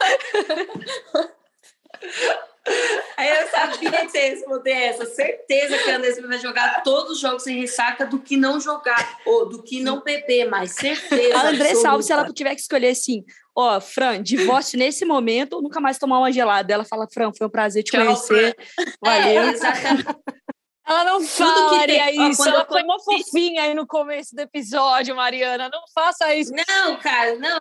[3.16, 5.06] Aí eu sabia que você ia responder essa.
[5.06, 9.18] Certeza que a Andressa vai jogar todos os jogos sem ressaca do que não jogar,
[9.26, 11.36] ou do que não beber, mas certeza.
[11.36, 15.62] A Andressa Alves, se ela tiver que escolher assim, ó, Fran, divórcio nesse momento ou
[15.62, 16.72] nunca mais tomar uma gelada.
[16.72, 18.56] Ela fala, Fran, foi um prazer te Tchau, conhecer.
[18.74, 18.84] Fran.
[19.02, 19.42] Valeu.
[19.42, 20.06] É, exatamente.
[20.86, 22.48] Ela não falaria isso.
[22.48, 25.70] Ela foi uma fofinha aí no começo do episódio, Mariana.
[25.72, 26.52] Não faça isso.
[26.52, 27.60] Não, cara, não.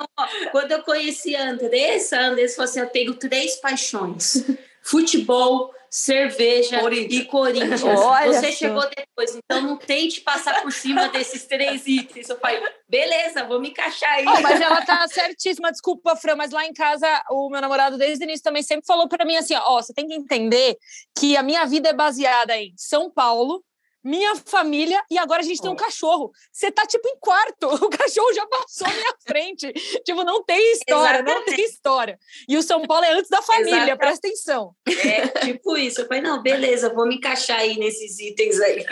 [0.51, 4.45] Quando eu conheci a Andressa, a Andressa falou assim: eu tenho três paixões
[4.89, 7.21] futebol, cerveja Corinthians.
[7.21, 7.83] e Corinthians.
[7.83, 8.57] Olha Você só.
[8.57, 12.29] chegou depois, então não tente passar por cima desses três itens.
[12.29, 14.25] Eu falei, beleza, vou me encaixar aí.
[14.27, 18.23] Oh, mas ela tá certíssima, desculpa, Fran, mas lá em casa o meu namorado desde
[18.23, 20.77] o início também sempre falou para mim assim, ó, oh, você tem que entender
[21.17, 23.63] que a minha vida é baseada em São Paulo,
[24.03, 26.31] minha família e agora a gente tem um cachorro.
[26.51, 29.71] Você tá tipo em quarto, o cachorro já passou à minha frente.
[30.03, 31.35] tipo, não tem história, Exatamente.
[31.35, 32.19] não tem história.
[32.47, 33.97] E o São Paulo é antes da família, Exatamente.
[33.97, 34.75] presta atenção.
[34.87, 36.01] É, tipo isso.
[36.01, 38.85] Eu falei, não, beleza, vou me encaixar aí nesses itens aí.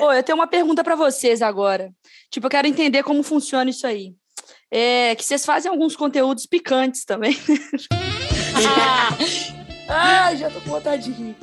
[0.00, 1.90] Ô, eu tenho uma pergunta para vocês agora.
[2.30, 4.14] Tipo, eu quero entender como funciona isso aí.
[4.70, 7.36] É que vocês fazem alguns conteúdos picantes também.
[8.54, 9.59] ah,
[9.92, 11.36] Ai, já tô com vontade de rir.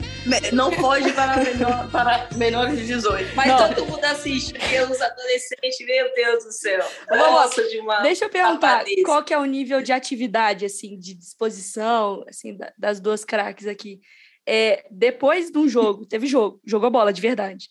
[0.53, 3.35] Não pode para, menor, para menores de 18.
[3.35, 3.73] Mas não.
[3.73, 6.85] todo mundo assiste, porque os adolescentes, meu Deus do céu.
[7.09, 7.99] Nossa, de uma.
[7.99, 13.01] Deixa eu perguntar, qual que é o nível de atividade, assim, de disposição, assim, das
[13.01, 13.99] duas craques aqui?
[14.47, 17.67] É, depois de um jogo, teve jogo, jogou bola de verdade.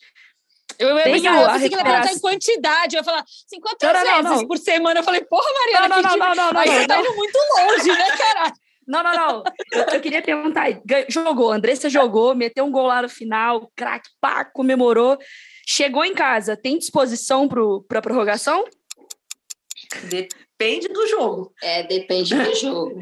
[0.79, 1.13] Eu, eu, eu, eu
[1.53, 2.97] pensei que em quantidade.
[2.97, 5.01] Eu ia falar, 50 não, não, vezes não, por semana.
[5.01, 7.89] Eu falei, porra, Mariana, não, não, não, não, não, Aí você tá indo muito longe,
[7.89, 8.66] né, caralho?
[8.87, 9.43] Não, não, não.
[9.73, 10.67] Eu, eu, queria perguntar.
[11.09, 15.19] Jogou, Andressa jogou, meteu um gol lá no final, craque, pá, comemorou.
[15.67, 18.65] Chegou em casa, tem disposição para a prorrogação?
[20.09, 21.53] Depende do jogo.
[21.63, 23.01] É, depende do jogo.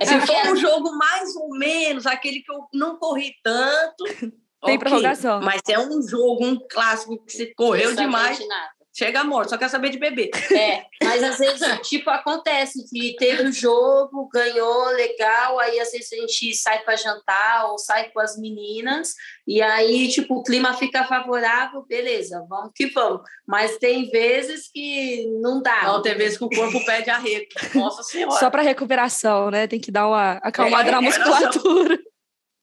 [0.00, 4.04] É Se for um jogo mais ou menos, aquele que eu não corri tanto.
[4.04, 4.78] Tem okay.
[4.78, 5.40] prorrogação.
[5.40, 8.38] Mas é um jogo, um clássico que você correu demais.
[8.46, 10.30] Nada chega morto, só quer saber de beber.
[10.52, 16.12] É, mas às vezes, tipo, acontece que teve o jogo, ganhou, legal, aí às vezes
[16.12, 19.14] a gente sai para jantar ou sai com as meninas,
[19.46, 23.22] e aí, tipo, o clima fica favorável, beleza, vamos que vamos.
[23.46, 25.82] Mas tem vezes que não dá.
[25.84, 27.46] Não, tem vezes que o corpo pede arrego.
[27.74, 28.38] Nossa Senhora.
[28.38, 29.66] Só para recuperação, né?
[29.66, 31.98] Tem que dar uma acalmada é, na musculatura.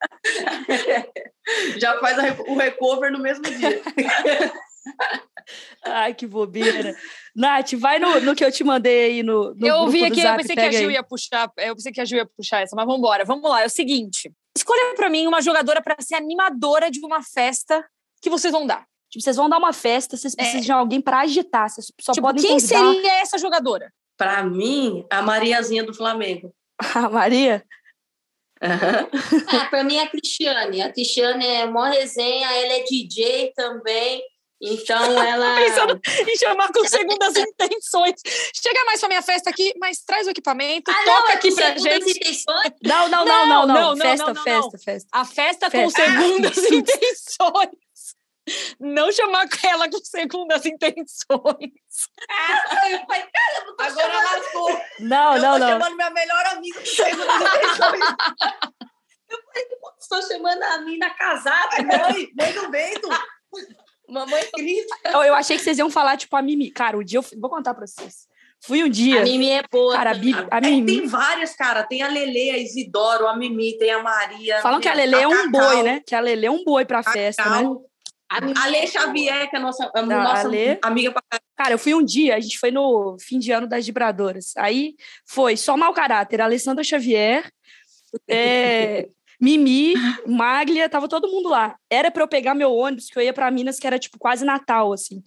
[1.77, 3.81] Já faz o recover no mesmo dia.
[5.85, 6.95] Ai, que bobeira.
[7.35, 10.35] Nath, vai no, no que eu te mandei aí no, no Eu vi aqui, eu
[10.35, 12.85] pensei que a Gil ia puxar, eu pensei que a Gil ia puxar essa, mas
[12.85, 13.25] vamos embora.
[13.25, 14.31] Vamos lá, é o seguinte.
[14.55, 17.85] Escolha para mim uma jogadora para ser animadora de uma festa
[18.21, 18.85] que vocês vão dar.
[19.09, 20.63] Tipo, vocês vão dar uma festa, vocês precisam é.
[20.63, 22.79] de alguém para agitar, vocês só tipo, podem quem convidar...
[22.79, 23.91] seria essa jogadora?
[24.17, 26.53] Para mim, a Mariazinha do Flamengo.
[26.95, 27.63] A Maria?
[28.61, 29.49] Uhum.
[29.59, 30.81] Ah, para mim é a Cristiane.
[30.83, 34.21] A Cristiane é mó resenha, ela é DJ também.
[34.61, 35.55] Então ela.
[35.55, 38.21] Pensando em chamar com segundas intenções.
[38.53, 41.55] Chega mais pra minha festa aqui, mas traz o equipamento, ah, toca não, é aqui
[41.55, 42.11] pra gente.
[42.11, 42.71] Intenções?
[42.83, 43.95] Não, não, não, não, não.
[43.95, 45.09] não, festa, não, não, festa, festa.
[45.11, 45.81] A festa, festa.
[45.81, 47.81] com segundas ah, intenções.
[48.79, 51.71] Não chamar ela com segundas intenções.
[52.29, 54.41] Ah, eu falei, cara, eu tô Agora chamando...
[54.41, 54.81] lascou.
[54.99, 55.67] Não, eu não, tô não.
[55.69, 58.01] chamando minha melhor amiga com segundas intenções.
[59.29, 59.67] eu falei,
[59.99, 63.09] estou chamando a mina casada, mãe, mãe do vento.
[64.11, 64.95] Mamãe grita.
[65.05, 66.69] Eu, eu achei que vocês iam falar, tipo, a Mimi.
[66.69, 68.27] Cara, o dia eu vou contar pra vocês.
[68.59, 69.21] Fui um dia.
[69.21, 69.95] A Mimi é boa.
[69.95, 70.97] Cara, a, Bi, a Mimi.
[70.97, 71.83] É, tem várias, cara.
[71.83, 74.61] Tem a Lele, a Isidoro, a Mimi, tem a Maria.
[74.61, 76.01] Falam que a Lele é um Cacau, boi, né?
[76.05, 77.63] Que a Lele é um boi pra Cacau, festa, né?
[78.29, 80.77] A Lê Xavier, que é a nossa, a nossa Lê...
[80.81, 81.13] amiga.
[81.57, 84.53] Cara, eu fui um dia, a gente foi no fim de ano das vibradoras.
[84.57, 84.95] Aí
[85.25, 87.49] foi só mau caráter, a Alessandra Xavier,
[88.29, 89.09] é,
[89.41, 89.95] Mimi,
[90.27, 91.75] Maglia, tava todo mundo lá.
[91.89, 94.45] Era para eu pegar meu ônibus, que eu ia para Minas, que era tipo quase
[94.45, 95.23] Natal, assim.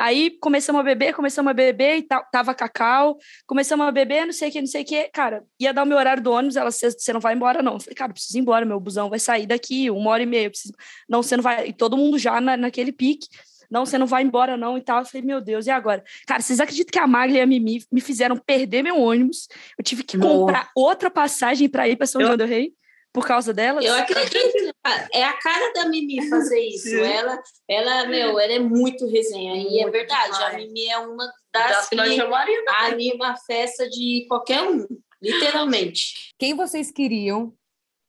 [0.00, 3.18] Aí começamos a beber, começamos a beber e tava cacau,
[3.48, 5.08] começamos a beber, não sei o que, não sei o que.
[5.08, 7.74] Cara, ia dar o meu horário do ônibus, ela, você não vai embora, não.
[7.74, 10.48] Eu falei, cara, preciso ir embora, meu busão vai sair daqui, uma hora e meia.
[10.48, 10.72] Preciso...
[11.08, 11.66] Não, você não vai.
[11.66, 13.26] E todo mundo já na, naquele pique.
[13.68, 15.00] Não, você não vai embora, não, e tal.
[15.00, 16.04] Eu falei, meu Deus, e agora?
[16.28, 19.48] Cara, vocês acreditam que a Maglia e a Mimi me fizeram perder meu ônibus?
[19.76, 22.28] Eu tive que comprar outra passagem para ir para São eu...
[22.28, 22.72] João do Rei
[23.18, 23.84] por causa delas?
[23.84, 24.72] Eu acredito.
[25.12, 26.94] É a cara da Mimi fazer isso.
[26.96, 29.56] Ela, ela, meu, ela é muito resenha.
[29.56, 30.32] Muito e é verdade.
[30.32, 30.54] Demais.
[30.54, 34.86] A Mimi é uma das, das que, que anima a festa de qualquer um.
[35.20, 36.32] Literalmente.
[36.38, 37.52] Quem vocês queriam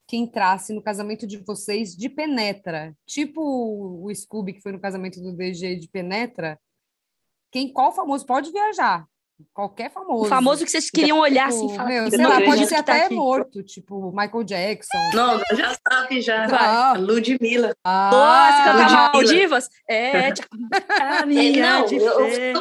[0.08, 2.96] que entrasse no casamento de vocês de penetra?
[3.08, 6.60] Tipo o Scooby que foi no casamento do DG de penetra.
[7.52, 9.08] Quem, qual famoso pode viajar?
[9.54, 10.26] Qualquer famoso.
[10.26, 11.90] O famoso que vocês queriam olhar tipo, assim e falar.
[11.90, 14.98] Meu, sei lá, pode ser tá até tá morto, tipo Michael Jackson.
[15.14, 16.46] Não, já sabe, já.
[16.52, 16.94] Ah.
[16.98, 17.74] Ludmilla.
[17.84, 19.70] Ah, Nossa, cantar Maldivas?
[19.90, 20.30] É,
[21.22, 22.54] a minha Não, eu, eu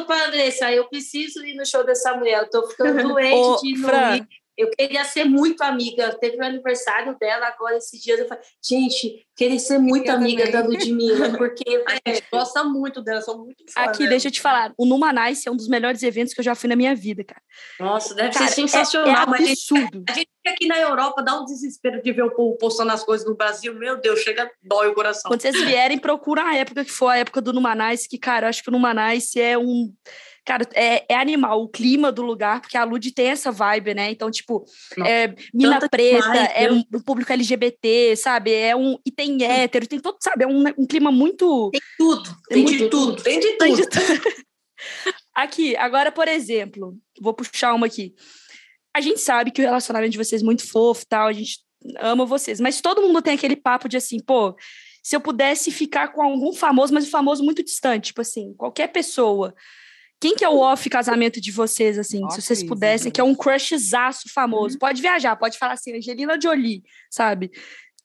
[0.47, 2.39] isso aí, eu preciso ir no show dessa mulher.
[2.43, 4.27] Eu tô ficando doente Ô, de ir no Fran,
[4.59, 6.13] eu queria ser muito amiga.
[6.19, 8.19] Teve o aniversário dela agora esses dias.
[8.19, 10.61] Eu falei, gente, queria ser muito eu amiga também.
[10.61, 14.09] da Ludmilla, porque a gente gosta muito dela, sou muito fã Aqui, dela.
[14.09, 16.67] deixa eu te falar, o Numanice é um dos melhores eventos que eu já fui
[16.67, 17.41] na minha vida, cara.
[17.79, 19.33] Nossa, deve cara, ser sensacional.
[19.33, 20.03] É, é absurdo.
[20.09, 22.91] A gente, a gente aqui na Europa dá um desespero de ver o povo postando
[22.91, 23.73] as coisas no Brasil.
[23.73, 25.31] Meu Deus, chega, dói o coração.
[25.31, 28.49] Quando vocês vierem, procura a época que foi a época do Numanice, que, cara, eu
[28.49, 29.93] acho que o Numanice é um
[30.49, 34.09] Cara, é, é animal o clima do lugar, porque a Lud tem essa vibe, né?
[34.09, 34.65] Então, tipo,
[35.05, 38.51] é mina preta, demais, é um, um, público LGBT, sabe?
[38.51, 40.45] É um, e tem hétero, tem todo, sabe?
[40.45, 41.69] É um, um clima muito.
[41.69, 43.57] Tem tudo, tem, muito, de tudo, tem de tudo.
[43.59, 44.43] Tem de tudo.
[45.35, 48.15] aqui, agora, por exemplo, vou puxar uma aqui.
[48.91, 51.59] A gente sabe que o relacionamento de vocês é muito fofo tal, a gente
[51.99, 54.55] ama vocês, mas todo mundo tem aquele papo de assim, pô,
[55.03, 58.87] se eu pudesse ficar com algum famoso, mas um famoso muito distante, tipo assim, qualquer
[58.87, 59.53] pessoa
[60.19, 63.21] quem que é o off casamento de vocês, assim, Nossa, se vocês pudessem, isso, que
[63.21, 64.75] é um crushzaço famoso?
[64.75, 64.79] Uhum.
[64.79, 67.51] Pode viajar, pode falar assim, Angelina Jolie, sabe?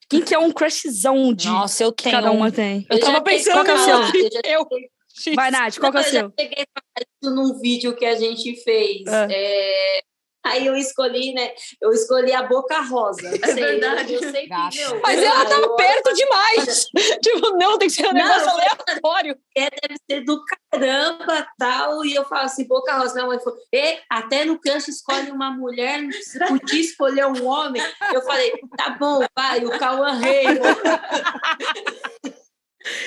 [0.09, 2.15] Quem que é um crushzão de Nossa, eu tenho.
[2.15, 2.87] cada uma tem?
[2.89, 3.97] Eu, eu tava pensando qual que é o seu?
[4.45, 5.35] Eu, eu.
[5.35, 6.21] Vai, Nath, qual que é o seu?
[6.21, 9.07] Eu já peguei isso num vídeo que a gente fez.
[9.07, 9.27] Ah.
[9.31, 10.03] É,
[10.45, 11.53] Aí eu escolhi, né?
[11.81, 13.29] Eu escolhi a Boca Rosa.
[13.29, 14.15] É sei, verdade.
[14.15, 15.77] Eu, eu sei que, meu, Mas ela tava eu...
[15.77, 16.87] perto demais.
[17.23, 19.39] tipo, não, tem que ser um não, negócio aleatório.
[19.57, 22.05] É, deve ser do caramba, tal.
[22.05, 23.15] E eu falo assim, Boca Rosa.
[23.15, 27.83] Minha mãe falou, e, até no cancho escolhe uma mulher, não podia escolher um homem.
[28.13, 30.45] Eu falei, tá bom, vai, o Cauã Rei.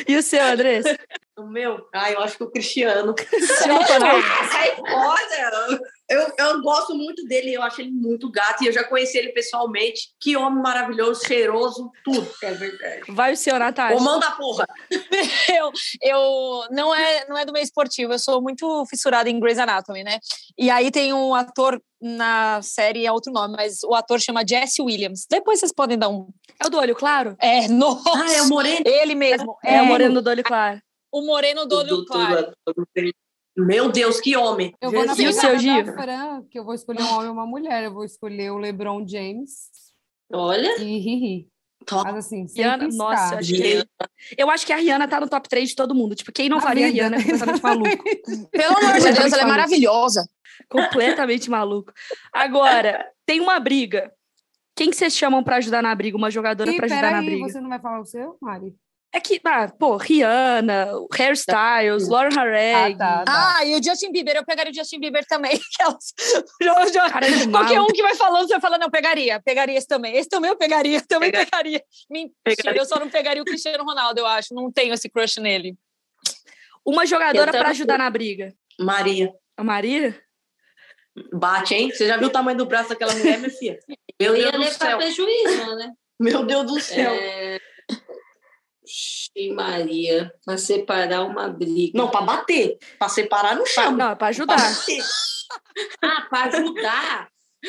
[0.07, 0.97] E o seu, Andressa?
[1.37, 1.87] O meu?
[1.93, 3.13] Ah, eu acho que o Cristiano.
[4.49, 5.79] Sai fora!
[6.09, 9.33] Eu, eu gosto muito dele, eu acho ele muito gato e eu já conheci ele
[9.33, 10.13] pessoalmente.
[10.19, 12.27] Que homem maravilhoso, cheiroso, tudo.
[12.41, 13.01] É verdade.
[13.09, 13.97] Vai o seu, Natália.
[13.97, 14.65] Ou da porra.
[15.53, 15.71] eu,
[16.01, 20.03] eu não é, não é do meio esportivo, eu sou muito fissurada em Grey's Anatomy,
[20.03, 20.19] né?
[20.57, 24.81] E aí tem um ator na série, é outro nome, mas o ator chama Jesse
[24.81, 25.27] Williams.
[25.29, 26.29] Depois vocês podem dar um.
[26.59, 27.35] É o do olho claro?
[27.39, 28.09] É, nossa!
[28.15, 28.81] Ah, é o Moreno.
[28.85, 29.55] Ele mesmo.
[29.63, 30.81] É, é o Moreno do olho claro.
[31.11, 32.51] O Moreno do olho claro.
[33.55, 34.73] Meu Deus, que homem!
[34.79, 35.85] Eu vou na e o seu Gil?
[35.85, 37.85] Fran, que eu vou escolher um homem ou uma mulher.
[37.85, 39.69] Eu vou escolher o LeBron James.
[40.31, 40.79] Olha!
[40.79, 41.49] E Riri.
[42.03, 43.87] Mas assim, Rihanna, nossa, eu acho, que,
[44.37, 46.15] eu acho que a Rihanna tá no top 3 de todo mundo.
[46.15, 47.05] Tipo, quem não a faria vida.
[47.05, 48.03] a Rihanna é completamente maluco.
[48.51, 50.29] Pelo amor de Deus, ela é maravilhosa.
[50.69, 51.93] Completamente maluco.
[52.33, 54.11] Agora, tem uma briga.
[54.75, 56.17] Quem que vocês chamam para ajudar na briga?
[56.17, 57.47] Uma jogadora para ajudar na briga?
[57.47, 58.75] você não vai falar o seu, Mari?
[59.13, 62.95] É que, ah, pô, Rihanna, Hairstyles, Lauren Harreg.
[62.95, 63.55] Ah, tá, tá.
[63.57, 65.57] Ah, e o Justin Bieber, eu pegaria o Justin Bieber também.
[67.51, 70.15] Qualquer um que vai falando, você vai falando, não, pegaria, pegaria esse também.
[70.15, 71.81] Esse também eu pegaria, também Pega- pegaria.
[72.09, 72.81] Mentira, Pegaria.
[72.81, 74.53] eu só não pegaria o Cristiano Ronaldo, eu acho.
[74.53, 75.75] Não tenho esse crush nele.
[76.85, 77.67] Uma jogadora também.
[77.69, 78.53] ajudar na briga.
[78.79, 80.21] Maria, A Maria?
[81.33, 81.89] bate, hein?
[81.91, 83.79] Você já viu o tamanho do braço daquela mulher, minha filha?
[84.19, 84.97] Meu Eu ia Deus do levar céu.
[84.97, 85.91] prejuízo, né?
[86.19, 87.11] Meu Deus do céu.
[87.11, 87.59] É...
[88.87, 91.91] Ixi, Maria, para separar uma briga.
[91.97, 92.77] Não, pra bater.
[92.97, 93.91] Pra separar, Pra- chama.
[93.97, 94.55] não, é pra Pra ajudar.
[94.57, 95.03] bater.
[96.03, 97.27] Ah, para ajudar.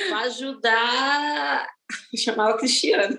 [0.09, 1.69] Para ajudar.
[2.17, 3.17] Chamava Cristiano.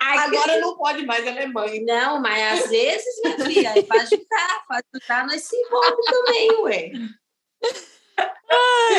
[0.00, 1.82] Agora não pode mais, ela é mãe.
[1.84, 4.64] Não, mas às vezes, minha filha, é para ajudar.
[4.68, 6.90] Para ajudar, nós se envolve também, ué.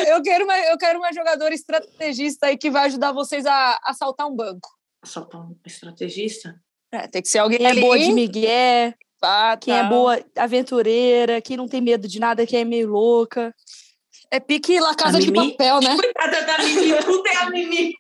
[0.08, 4.28] Eu quero uma, eu quero uma jogadora estrategista aí que vai ajudar vocês a assaltar
[4.28, 4.68] um banco.
[5.04, 6.56] Só pra um estrategista?
[6.92, 9.90] É, tem que ser alguém Quem é boa de Miguel, Ah, quem é tá.
[9.90, 13.54] boa aventureira, quem não tem medo de nada, quem é meio louca.
[14.30, 15.32] É pique La Casa de?
[15.32, 15.96] Papel, né?
[15.96, 17.94] Coitada da Mimi, tudo é a Mimi.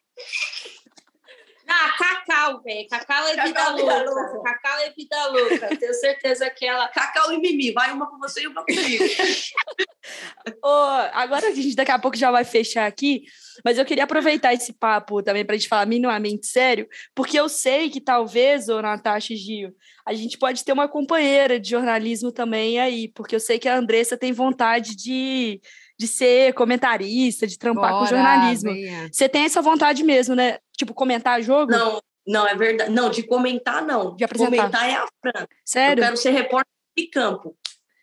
[1.67, 2.87] Ah, Cacau, velho.
[2.89, 4.03] Cacau é vida Cacau é louca.
[4.03, 4.43] louca.
[4.43, 5.77] Cacau é vida louca.
[5.77, 6.87] Tenho certeza que ela.
[6.89, 9.03] Cacau e Mimi, vai uma com você e uma comigo.
[10.63, 10.67] Ô,
[11.13, 13.23] agora a gente daqui a pouco já vai fechar aqui,
[13.63, 17.49] mas eu queria aproveitar esse papo também para a gente falar minimamente sério, porque eu
[17.49, 19.73] sei que talvez, ô Natasha e Gil,
[20.05, 23.77] a gente pode ter uma companheira de jornalismo também aí, porque eu sei que a
[23.77, 25.61] Andressa tem vontade de,
[25.97, 28.71] de ser comentarista, de trampar com Bora, jornalismo.
[28.71, 29.09] venha.
[29.11, 30.57] Você tem essa vontade mesmo, né?
[30.77, 31.71] Tipo, comentar jogo?
[31.71, 32.91] Não, não, é verdade.
[32.91, 34.15] Não, de comentar, não.
[34.15, 34.51] De apresentar.
[34.51, 35.47] Comentar é a Fran.
[35.65, 36.01] Sério?
[36.01, 37.57] Eu quero ser repórter de campo.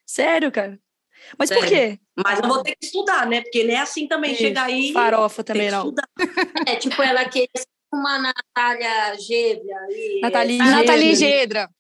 [0.06, 0.78] Sério, cara?
[1.38, 1.68] Mas por Sério.
[1.68, 1.98] quê?
[2.24, 3.40] Mas eu vou ter que estudar, né?
[3.42, 4.32] Porque não é assim também.
[4.32, 4.92] Isso, Chega aí.
[4.92, 5.92] Farofa também que não.
[6.66, 9.76] É tipo, ela queria ser uma Natália Gébria.
[9.88, 11.14] aí, Nathalie é, A Gedra.
[11.16, 11.70] Gedra.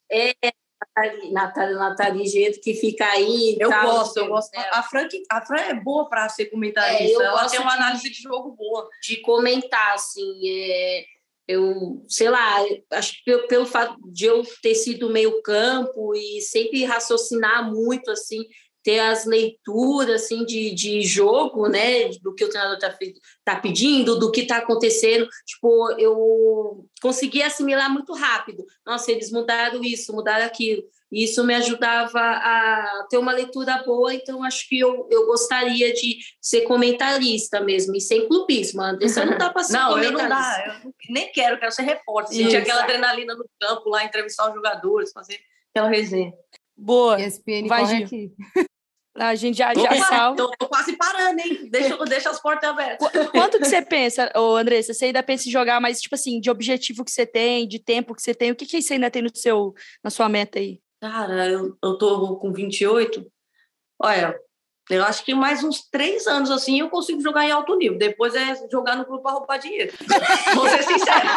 [0.96, 3.56] Nathalie, Natália, Nathalie Gébria, que fica aí.
[3.60, 4.54] Eu tal, gosto, eu gosto.
[4.54, 7.04] é, A Fran, que- a Fran é boa para ser É, comentarista.
[7.12, 8.88] eu ela tem uma de- análise de jogo boa.
[9.02, 11.04] de comentar, assim, é,
[11.46, 16.40] eu, sei lá, acho que pelo, pelo fato de eu ter sido meio campo e
[16.40, 18.42] sempre raciocinar muito, assim,
[18.82, 23.14] ter as leituras, assim, de, de jogo, né, do que o treinador tá, fe-
[23.44, 28.64] tá pedindo, do que tá acontecendo, tipo, eu consegui assimilar muito rápido.
[28.86, 30.82] Nossa, eles mudaram isso, mudaram aquilo.
[31.12, 35.92] E isso me ajudava a ter uma leitura boa, então acho que eu, eu gostaria
[35.92, 38.80] de ser comentarista mesmo, e sem clubismo.
[38.80, 40.68] Andressa não dá para ser Não, eu não comentarista.
[40.68, 40.80] dá.
[40.84, 42.36] Eu nem quero, quero ser repórter.
[42.36, 45.38] Sentir aquela adrenalina no campo lá, entrevistar os jogadores, fazer
[45.74, 46.32] aquela resenha.
[46.76, 47.20] Boa.
[47.20, 48.32] ESPN Vai, corre aqui.
[49.20, 50.36] A gente já, já Opa, salva.
[50.36, 51.68] tô, tô quase parando, hein?
[51.70, 53.06] Deixa, deixa as portas abertas.
[53.10, 54.94] Qu- Quanto que você pensa, ô Andressa?
[54.94, 58.14] Você ainda pensa em jogar, mas, tipo assim, de objetivo que você tem, de tempo
[58.14, 60.80] que você tem, o que, que você ainda tem no seu, na sua meta aí?
[61.02, 63.30] Cara, eu, eu tô com 28.
[64.02, 64.34] Olha,
[64.90, 67.98] eu acho que mais uns três anos assim eu consigo jogar em alto nível.
[67.98, 69.92] Depois é jogar no clube para roubar dinheiro.
[70.54, 71.20] Vou ser sincera.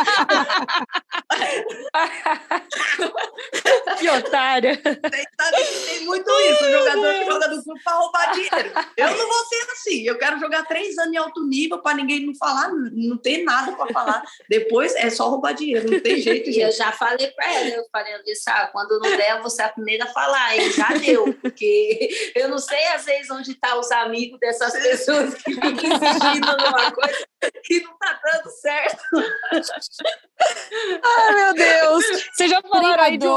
[4.00, 4.78] que otária!
[4.78, 5.52] Tem, tá-
[5.86, 8.72] tem muito isso, jogador que joga no clube para roubar dinheiro.
[8.98, 10.02] Eu não vou ser assim.
[10.04, 13.72] Eu quero jogar três anos em alto nível para ninguém não falar, não ter nada
[13.74, 14.24] para falar.
[14.50, 16.78] Depois é só roubar dinheiro, não tem jeito, E eu gente.
[16.78, 20.06] já falei para ela, eu falei, Andressa, ah, quando não der, você é a primeira
[20.06, 24.40] a falar, e já deu, porque eu não sei às vezes onde estão os amigos
[24.40, 27.26] dessas pessoas que ficam insistindo numa coisa
[27.64, 29.04] que não está dando certo.
[31.04, 32.06] Ai, meu Deus.
[32.34, 33.32] Vocês já falaram aí de um...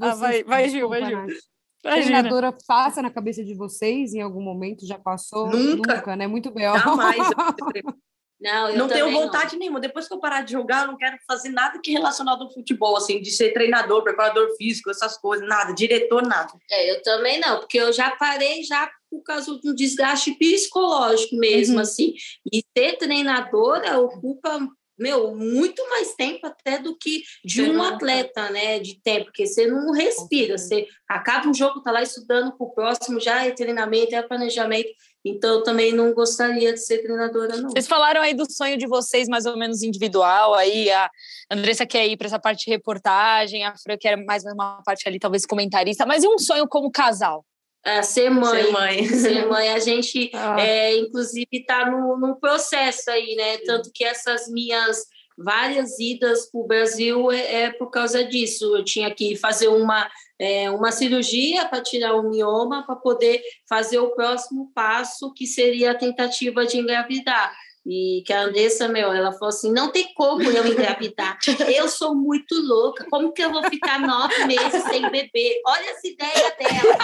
[0.00, 1.18] Ah, vai- vai, Gil, vai, Gil.
[1.18, 1.40] Imagina.
[1.82, 4.86] Treinadora passa na cabeça de vocês em algum momento?
[4.86, 5.50] Já passou?
[5.50, 6.16] Nunca.
[6.16, 6.26] né?
[6.26, 6.64] Muito bem.
[6.64, 7.18] Jamais.
[8.44, 9.80] Não, eu não tenho vontade nenhuma.
[9.80, 12.94] Depois que eu parar de jogar, eu não quero fazer nada que relacionado ao futebol,
[12.96, 16.52] assim, de ser treinador, preparador físico, essas coisas, nada, diretor, nada.
[16.70, 21.76] É, eu também não, porque eu já parei já por causa do desgaste psicológico mesmo,
[21.76, 21.80] Uhum.
[21.80, 22.14] assim.
[22.52, 24.58] E ser treinadora ocupa,
[24.98, 27.94] meu, muito mais tempo até do que de um Treinador.
[27.94, 28.78] atleta, né?
[28.78, 33.18] De tempo, porque você não respira, você acaba um jogo, tá lá estudando pro próximo,
[33.20, 34.90] já é treinamento, é planejamento.
[35.24, 37.70] Então, eu também não gostaria de ser treinadora, não.
[37.70, 40.54] Vocês falaram aí do sonho de vocês, mais ou menos individual.
[40.54, 41.10] Aí a
[41.50, 45.18] Andressa quer ir para essa parte de reportagem, a Fran quer mais uma parte ali,
[45.18, 46.04] talvez comentarista.
[46.04, 47.44] Mas e um sonho como casal?
[47.84, 48.64] É, ser mãe.
[48.64, 49.04] Ser mãe.
[49.08, 53.58] Ser mãe, a gente Ah, é, inclusive está no, no processo aí, né?
[53.58, 55.04] Tanto que essas minhas
[55.36, 58.76] várias idas para o Brasil é, é por causa disso.
[58.76, 63.98] Eu tinha que fazer uma, é, uma cirurgia para tirar o mioma, para poder fazer
[63.98, 67.54] o próximo passo, que seria a tentativa de engravidar.
[67.86, 71.38] E que a Andressa, meu, ela falou assim: não tem como eu engravidar.
[71.74, 73.04] Eu sou muito louca.
[73.10, 75.60] Como que eu vou ficar nove meses sem beber?
[75.66, 76.98] Olha essa ideia dela.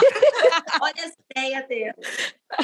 [0.81, 1.95] Olha essa ideia dela.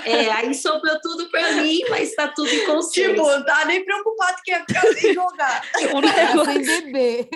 [0.04, 3.14] É, aí sobrou tudo para mim, mas está tudo em conselho.
[3.14, 5.62] Tipo, não tá nem preocupado que ia ficar sem jogar.
[6.46, 7.28] Sem beber.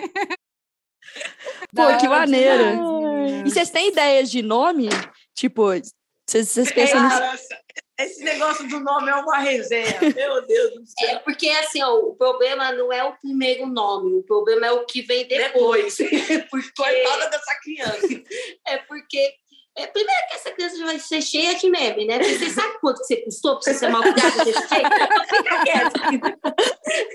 [1.75, 2.71] Pô, que maneiro.
[2.71, 3.43] demais.
[3.47, 4.89] E vocês têm ideias de nome?
[5.35, 5.69] Tipo,
[6.27, 7.45] vocês, vocês pensam nisso?
[8.05, 9.99] Esse negócio do nome é uma resenha.
[10.15, 11.09] Meu Deus do céu.
[11.11, 14.87] É porque assim, ó, o problema não é o primeiro nome, o problema é o
[14.87, 15.97] que vem depois.
[15.97, 16.45] Depois.
[16.51, 18.09] Por coitada dessa criança.
[18.67, 19.35] É porque.
[19.77, 22.19] É, primeiro que essa criança já vai ser cheia de meme, né?
[22.19, 24.87] Porque você sabe quanto que você custou pra você ser mal cuidado desse jeito?
[24.87, 26.01] Então fica quieto.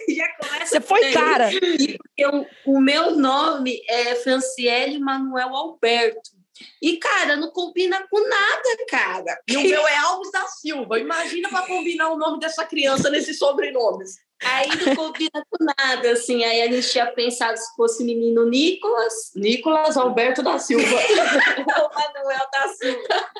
[0.09, 1.49] Já começa Você foi cara.
[1.51, 6.34] Porque o, o meu nome é Franciele Manuel Alberto.
[6.82, 9.39] E, cara, não combina com nada, cara.
[9.47, 10.99] E o meu é Alves da Silva.
[10.99, 14.16] Imagina para combinar o nome dessa criança nesses sobrenomes.
[14.43, 16.43] Aí não combina com nada, assim.
[16.43, 20.86] Aí a gente tinha pensado se fosse menino Nicolas, Nicolas Alberto da Silva.
[21.82, 23.32] ou Manuel da Silva.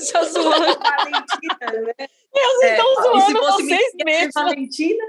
[0.00, 0.78] Só zoando.
[0.78, 2.08] Valentina, né?
[2.32, 4.34] Vocês É, estão e se zoando fosse vocês mesmos.
[4.34, 5.04] Valentina?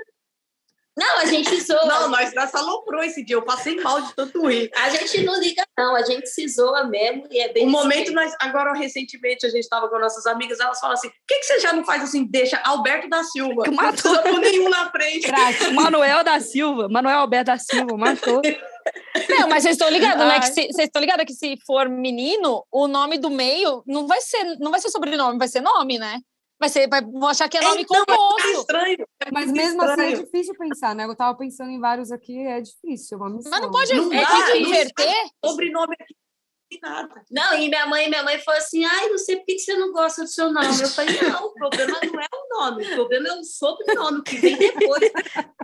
[0.97, 1.85] Não, a gente zoa.
[1.85, 3.35] Não, nós nessa loucura esse dia.
[3.35, 4.69] Eu passei mal de tanto rir.
[4.75, 5.95] A gente não liga, não.
[5.95, 9.63] A gente se zoa mesmo e é bem Um momento, nós, agora recentemente, a gente
[9.63, 12.25] estava com nossas amigas, elas falam assim: por que, que você já não faz assim?
[12.25, 13.63] Deixa Alberto da Silva.
[13.63, 13.93] Que Não matou.
[13.93, 15.27] precisa pôr nenhum na frente.
[15.27, 15.73] Prático.
[15.73, 18.41] Manuel da Silva, Manuel Alberto da Silva, matou.
[19.29, 20.39] Não, mas vocês estão ligados, né?
[20.41, 24.71] Vocês estão ligados que se for menino, o nome do meio não vai ser, não
[24.71, 26.19] vai ser sobrenome, vai ser nome, né?
[26.60, 28.47] Vai ser, vai, achar que é nome Então, composto.
[28.47, 29.07] É estranho.
[29.26, 30.26] É Mas mesmo assim é estranho.
[30.26, 31.05] difícil pensar, né?
[31.05, 33.49] Eu tava pensando em vários aqui, é difícil, uma missão.
[33.49, 35.30] Mas não pode, Não é, dá, inverter.
[35.45, 37.24] Sobrenome aqui, não tem nada.
[37.32, 39.93] Não, e minha mãe, minha mãe falou assim: ai, não sei por que você não
[39.93, 40.68] gosta do seu nome.
[40.68, 44.36] Eu falei, não, o problema não é o nome, o problema é o sobrenome que
[44.38, 45.12] vem depois.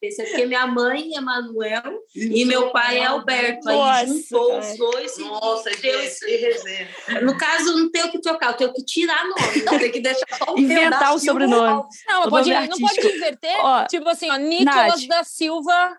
[0.00, 1.82] sei se estava com a cabeça, porque minha mãe é Manuel
[2.14, 3.68] e meu pai é Alberto.
[3.68, 4.60] Aí Nossa, juntou cara.
[4.60, 6.88] os dois e Nossa, deu resenha.
[7.22, 9.62] No caso, não tenho que trocar, eu tenho que tirar nome.
[9.64, 11.84] Não, tem que deixar só o Inventar da o Silva sobrenome.
[12.06, 13.56] Não, O pode, não pode inverter.
[13.60, 15.08] Ó, tipo assim, ó, Nicolas Nath.
[15.08, 15.98] da Silva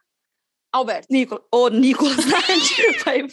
[0.72, 1.08] Alberto.
[1.10, 1.44] Nicolas.
[1.52, 2.16] Ô, Nicolas.
[3.06, 3.28] Vai-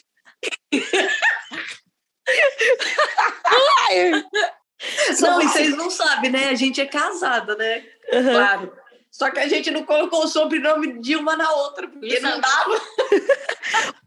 [5.21, 6.49] Não, e vocês não sabem, né?
[6.49, 7.85] A gente é casada, né?
[8.13, 8.33] Aham.
[8.33, 8.73] Claro.
[9.17, 12.83] Só que a gente não colocou o sobrenome de uma na outra, porque não dava.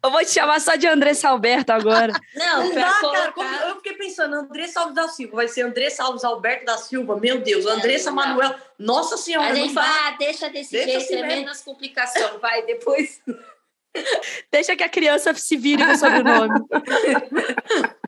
[0.04, 2.14] Eu vou te chamar só de Andressa Alberto agora.
[2.36, 3.34] Não, Não dá, colocar...
[3.34, 3.70] cara.
[3.70, 7.40] Eu fiquei pensando, Andressa Alves da Silva, vai ser Andressa Alves Alberto da Silva, meu
[7.42, 8.28] Deus, Andressa não dá.
[8.28, 11.42] Manuel, nossa senhora, A gente ah, deixa desse Deixa jeito, assim é mesmo.
[11.42, 12.38] menos complicação.
[12.40, 13.20] Vai, depois...
[14.52, 16.60] Deixa que a criança se vire com o sobrenome.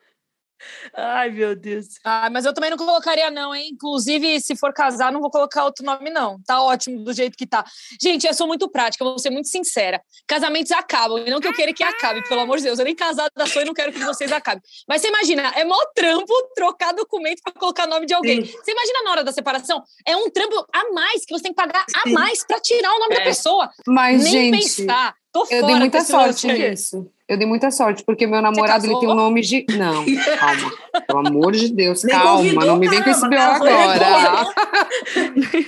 [0.95, 1.85] Ai, meu Deus.
[2.03, 3.69] Ah, mas eu também não colocaria, não, hein?
[3.73, 6.37] Inclusive, se for casar, não vou colocar outro nome, não.
[6.45, 7.63] Tá ótimo do jeito que tá.
[8.01, 10.01] Gente, eu sou muito prática, vou ser muito sincera.
[10.27, 12.79] Casamentos acabam, e não que eu queira que acabe, pelo amor de Deus.
[12.79, 14.61] Eu nem casada sou e não quero que vocês acabem.
[14.87, 18.43] Mas você imagina, é mó trampo trocar documento para colocar nome de alguém.
[18.43, 19.81] Você imagina na hora da separação?
[20.05, 22.13] É um trampo a mais que você tem que pagar a Sim.
[22.13, 23.23] mais para tirar o nome da É.
[23.25, 23.69] pessoa.
[23.87, 25.15] Mas, nem gente, pensar.
[25.33, 27.09] Tô eu dei muita sorte nisso.
[27.27, 29.15] Eu dei muita sorte, porque meu namorado ele tem um casou?
[29.15, 29.65] nome de.
[29.77, 30.03] Não,
[30.37, 30.71] calma.
[31.07, 32.37] Pelo amor de Deus, Nem calma.
[32.37, 34.47] convidou, Não me vem com esse BO agora.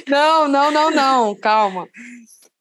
[0.10, 1.36] não, não, não, não.
[1.36, 1.88] Calma.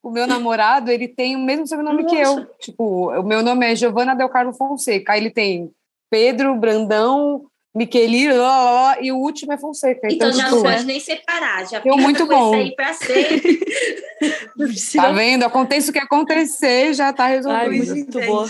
[0.03, 2.47] O meu namorado, ele tem o mesmo sobrenome que eu.
[2.61, 5.13] Tipo, o meu nome é Giovana Del Carlo Fonseca.
[5.13, 5.71] Aí ele tem
[6.11, 7.45] Pedro, Brandão,
[7.75, 10.07] Miqueli, lá, lá, lá, e o último é Fonseca.
[10.11, 11.67] Então, Então, já não pode nem separar.
[11.67, 12.55] Já Deu fica muito bom.
[12.55, 13.61] Aí pra sempre.
[14.95, 15.45] tá vendo?
[15.45, 17.95] Aconteça o que acontecer, já tá Ai, resolvido.
[17.95, 18.47] muito bom.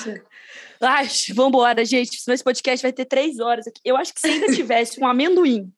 [0.80, 2.18] Ai, vambora, gente.
[2.28, 3.80] Esse podcast vai ter três horas aqui.
[3.84, 5.70] Eu acho que se ainda tivesse um amendoim,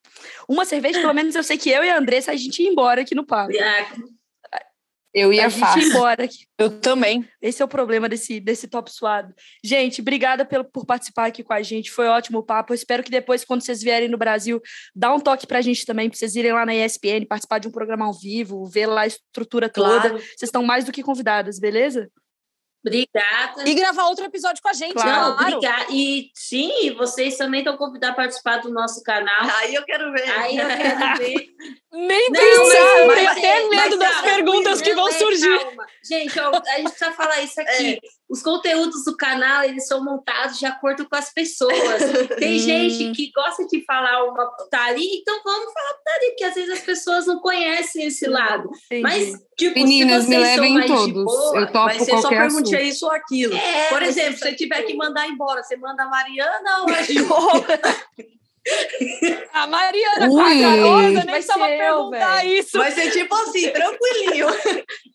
[0.49, 3.03] uma cerveja, pelo menos eu sei que eu e a Andressa, a gente ia embora
[3.03, 3.53] aqui no papo.
[3.61, 3.87] Ah,
[5.15, 5.89] Eu ia a gente ia fácil.
[5.89, 6.39] embora aqui.
[6.59, 7.29] Eu também.
[7.41, 9.33] Esse é o problema desse, desse top suado.
[9.63, 11.93] Gente, obrigada pelo, por participar aqui com a gente.
[11.93, 12.73] Foi ótimo o papo.
[12.73, 14.61] Eu espero que depois, quando vocês vierem no Brasil,
[14.95, 17.71] dá um toque pra gente também, pra vocês irem lá na ESPN, participar de um
[17.71, 20.01] programa ao vivo, ver lá a estrutura toda.
[20.01, 20.19] Claro.
[20.19, 22.11] Vocês estão mais do que convidadas, beleza?
[22.87, 23.67] Obrigada.
[23.67, 25.11] E gravar outro episódio com a gente, Claro.
[25.11, 25.87] Não, obrigada.
[25.91, 29.49] E sim, vocês também estão convidados a participar do nosso canal.
[29.59, 30.31] Aí eu quero ver.
[30.31, 31.47] Aí eu quero ver.
[31.93, 35.09] Nem Não, pensar, eu mas- tenho até é- medo mas das calma, perguntas que vão
[35.09, 35.59] é, surgir.
[35.61, 35.87] calma.
[36.05, 37.95] Gente, ó, a gente precisa falar isso aqui.
[37.95, 37.99] É.
[38.35, 42.03] Os conteúdos do canal, eles são montados de acordo com as pessoas.
[42.37, 42.59] Tem Hum.
[42.59, 46.81] gente que gosta de falar uma putaria, então vamos falar putaria, porque às vezes as
[46.81, 48.69] pessoas não conhecem esse lado.
[49.01, 51.25] Mas, tipo, Meninas, se me levem em mais de todos.
[51.25, 52.89] boa, Eu topo Vai ser só qualquer pergunte assunto.
[52.89, 53.55] isso ou aquilo.
[53.57, 56.89] É, Por exemplo, se só você tiver que mandar embora, você manda a Mariana ou
[56.89, 57.29] a Gil?
[59.53, 62.53] A Mariana Ui, Cacarosa nem precisava eu, perguntar velho.
[62.59, 62.79] isso.
[62.79, 64.47] Vai ser tipo assim, tranquilinho.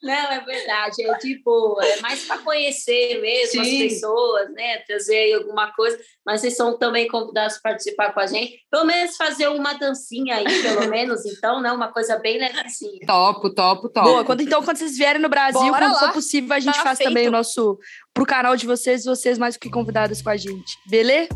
[0.03, 1.03] Não, é verdade.
[1.05, 3.85] É tipo, é mais para conhecer mesmo Sim.
[3.87, 4.77] as pessoas, né?
[4.87, 5.99] Trazer aí alguma coisa.
[6.25, 8.59] Mas vocês são também convidados a participar com a gente.
[8.71, 11.71] Pelo menos fazer uma dancinha aí, pelo menos, então, né?
[11.71, 13.05] Uma coisa bem levezinha.
[13.07, 14.07] Topo, topo, topo.
[14.07, 15.99] Boa, quando, então, quando vocês vierem no Brasil, Bora quando lá.
[15.99, 17.09] for possível, a gente Tá faz feito.
[17.09, 17.77] também o nosso.
[18.13, 20.77] Pro canal de vocês, vocês mais do que convidadas com a gente.
[20.87, 21.29] Beleza?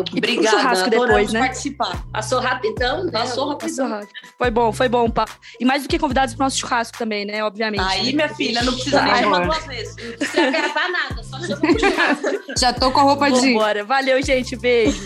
[0.00, 1.40] Obrigada, churrasco adoramos depois, né?
[1.40, 2.04] participar.
[2.12, 3.10] Passou rapidão, né?
[3.12, 3.88] Passou Passou rapidão.
[3.88, 4.10] rápido.
[4.38, 5.10] Foi bom, foi bom.
[5.10, 5.24] pá.
[5.60, 7.44] E mais do que convidados pro nosso churrasco também, né?
[7.44, 7.82] Obviamente.
[7.84, 9.96] Aí, minha filha, não precisa nem chamar duas vezes.
[9.96, 12.42] Não precisa gravar nada, só chama o churrasco.
[12.58, 13.52] Já tô com a roupa de.
[13.52, 13.84] Vambora.
[13.84, 14.56] Valeu, gente.
[14.56, 15.02] Beijo.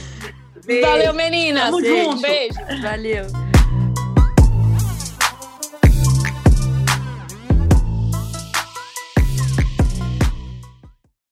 [0.82, 1.64] Valeu, meninas.
[1.64, 2.10] Tamo Beijo.
[2.10, 2.22] junto.
[2.22, 2.82] Beijo.
[2.82, 3.55] Valeu.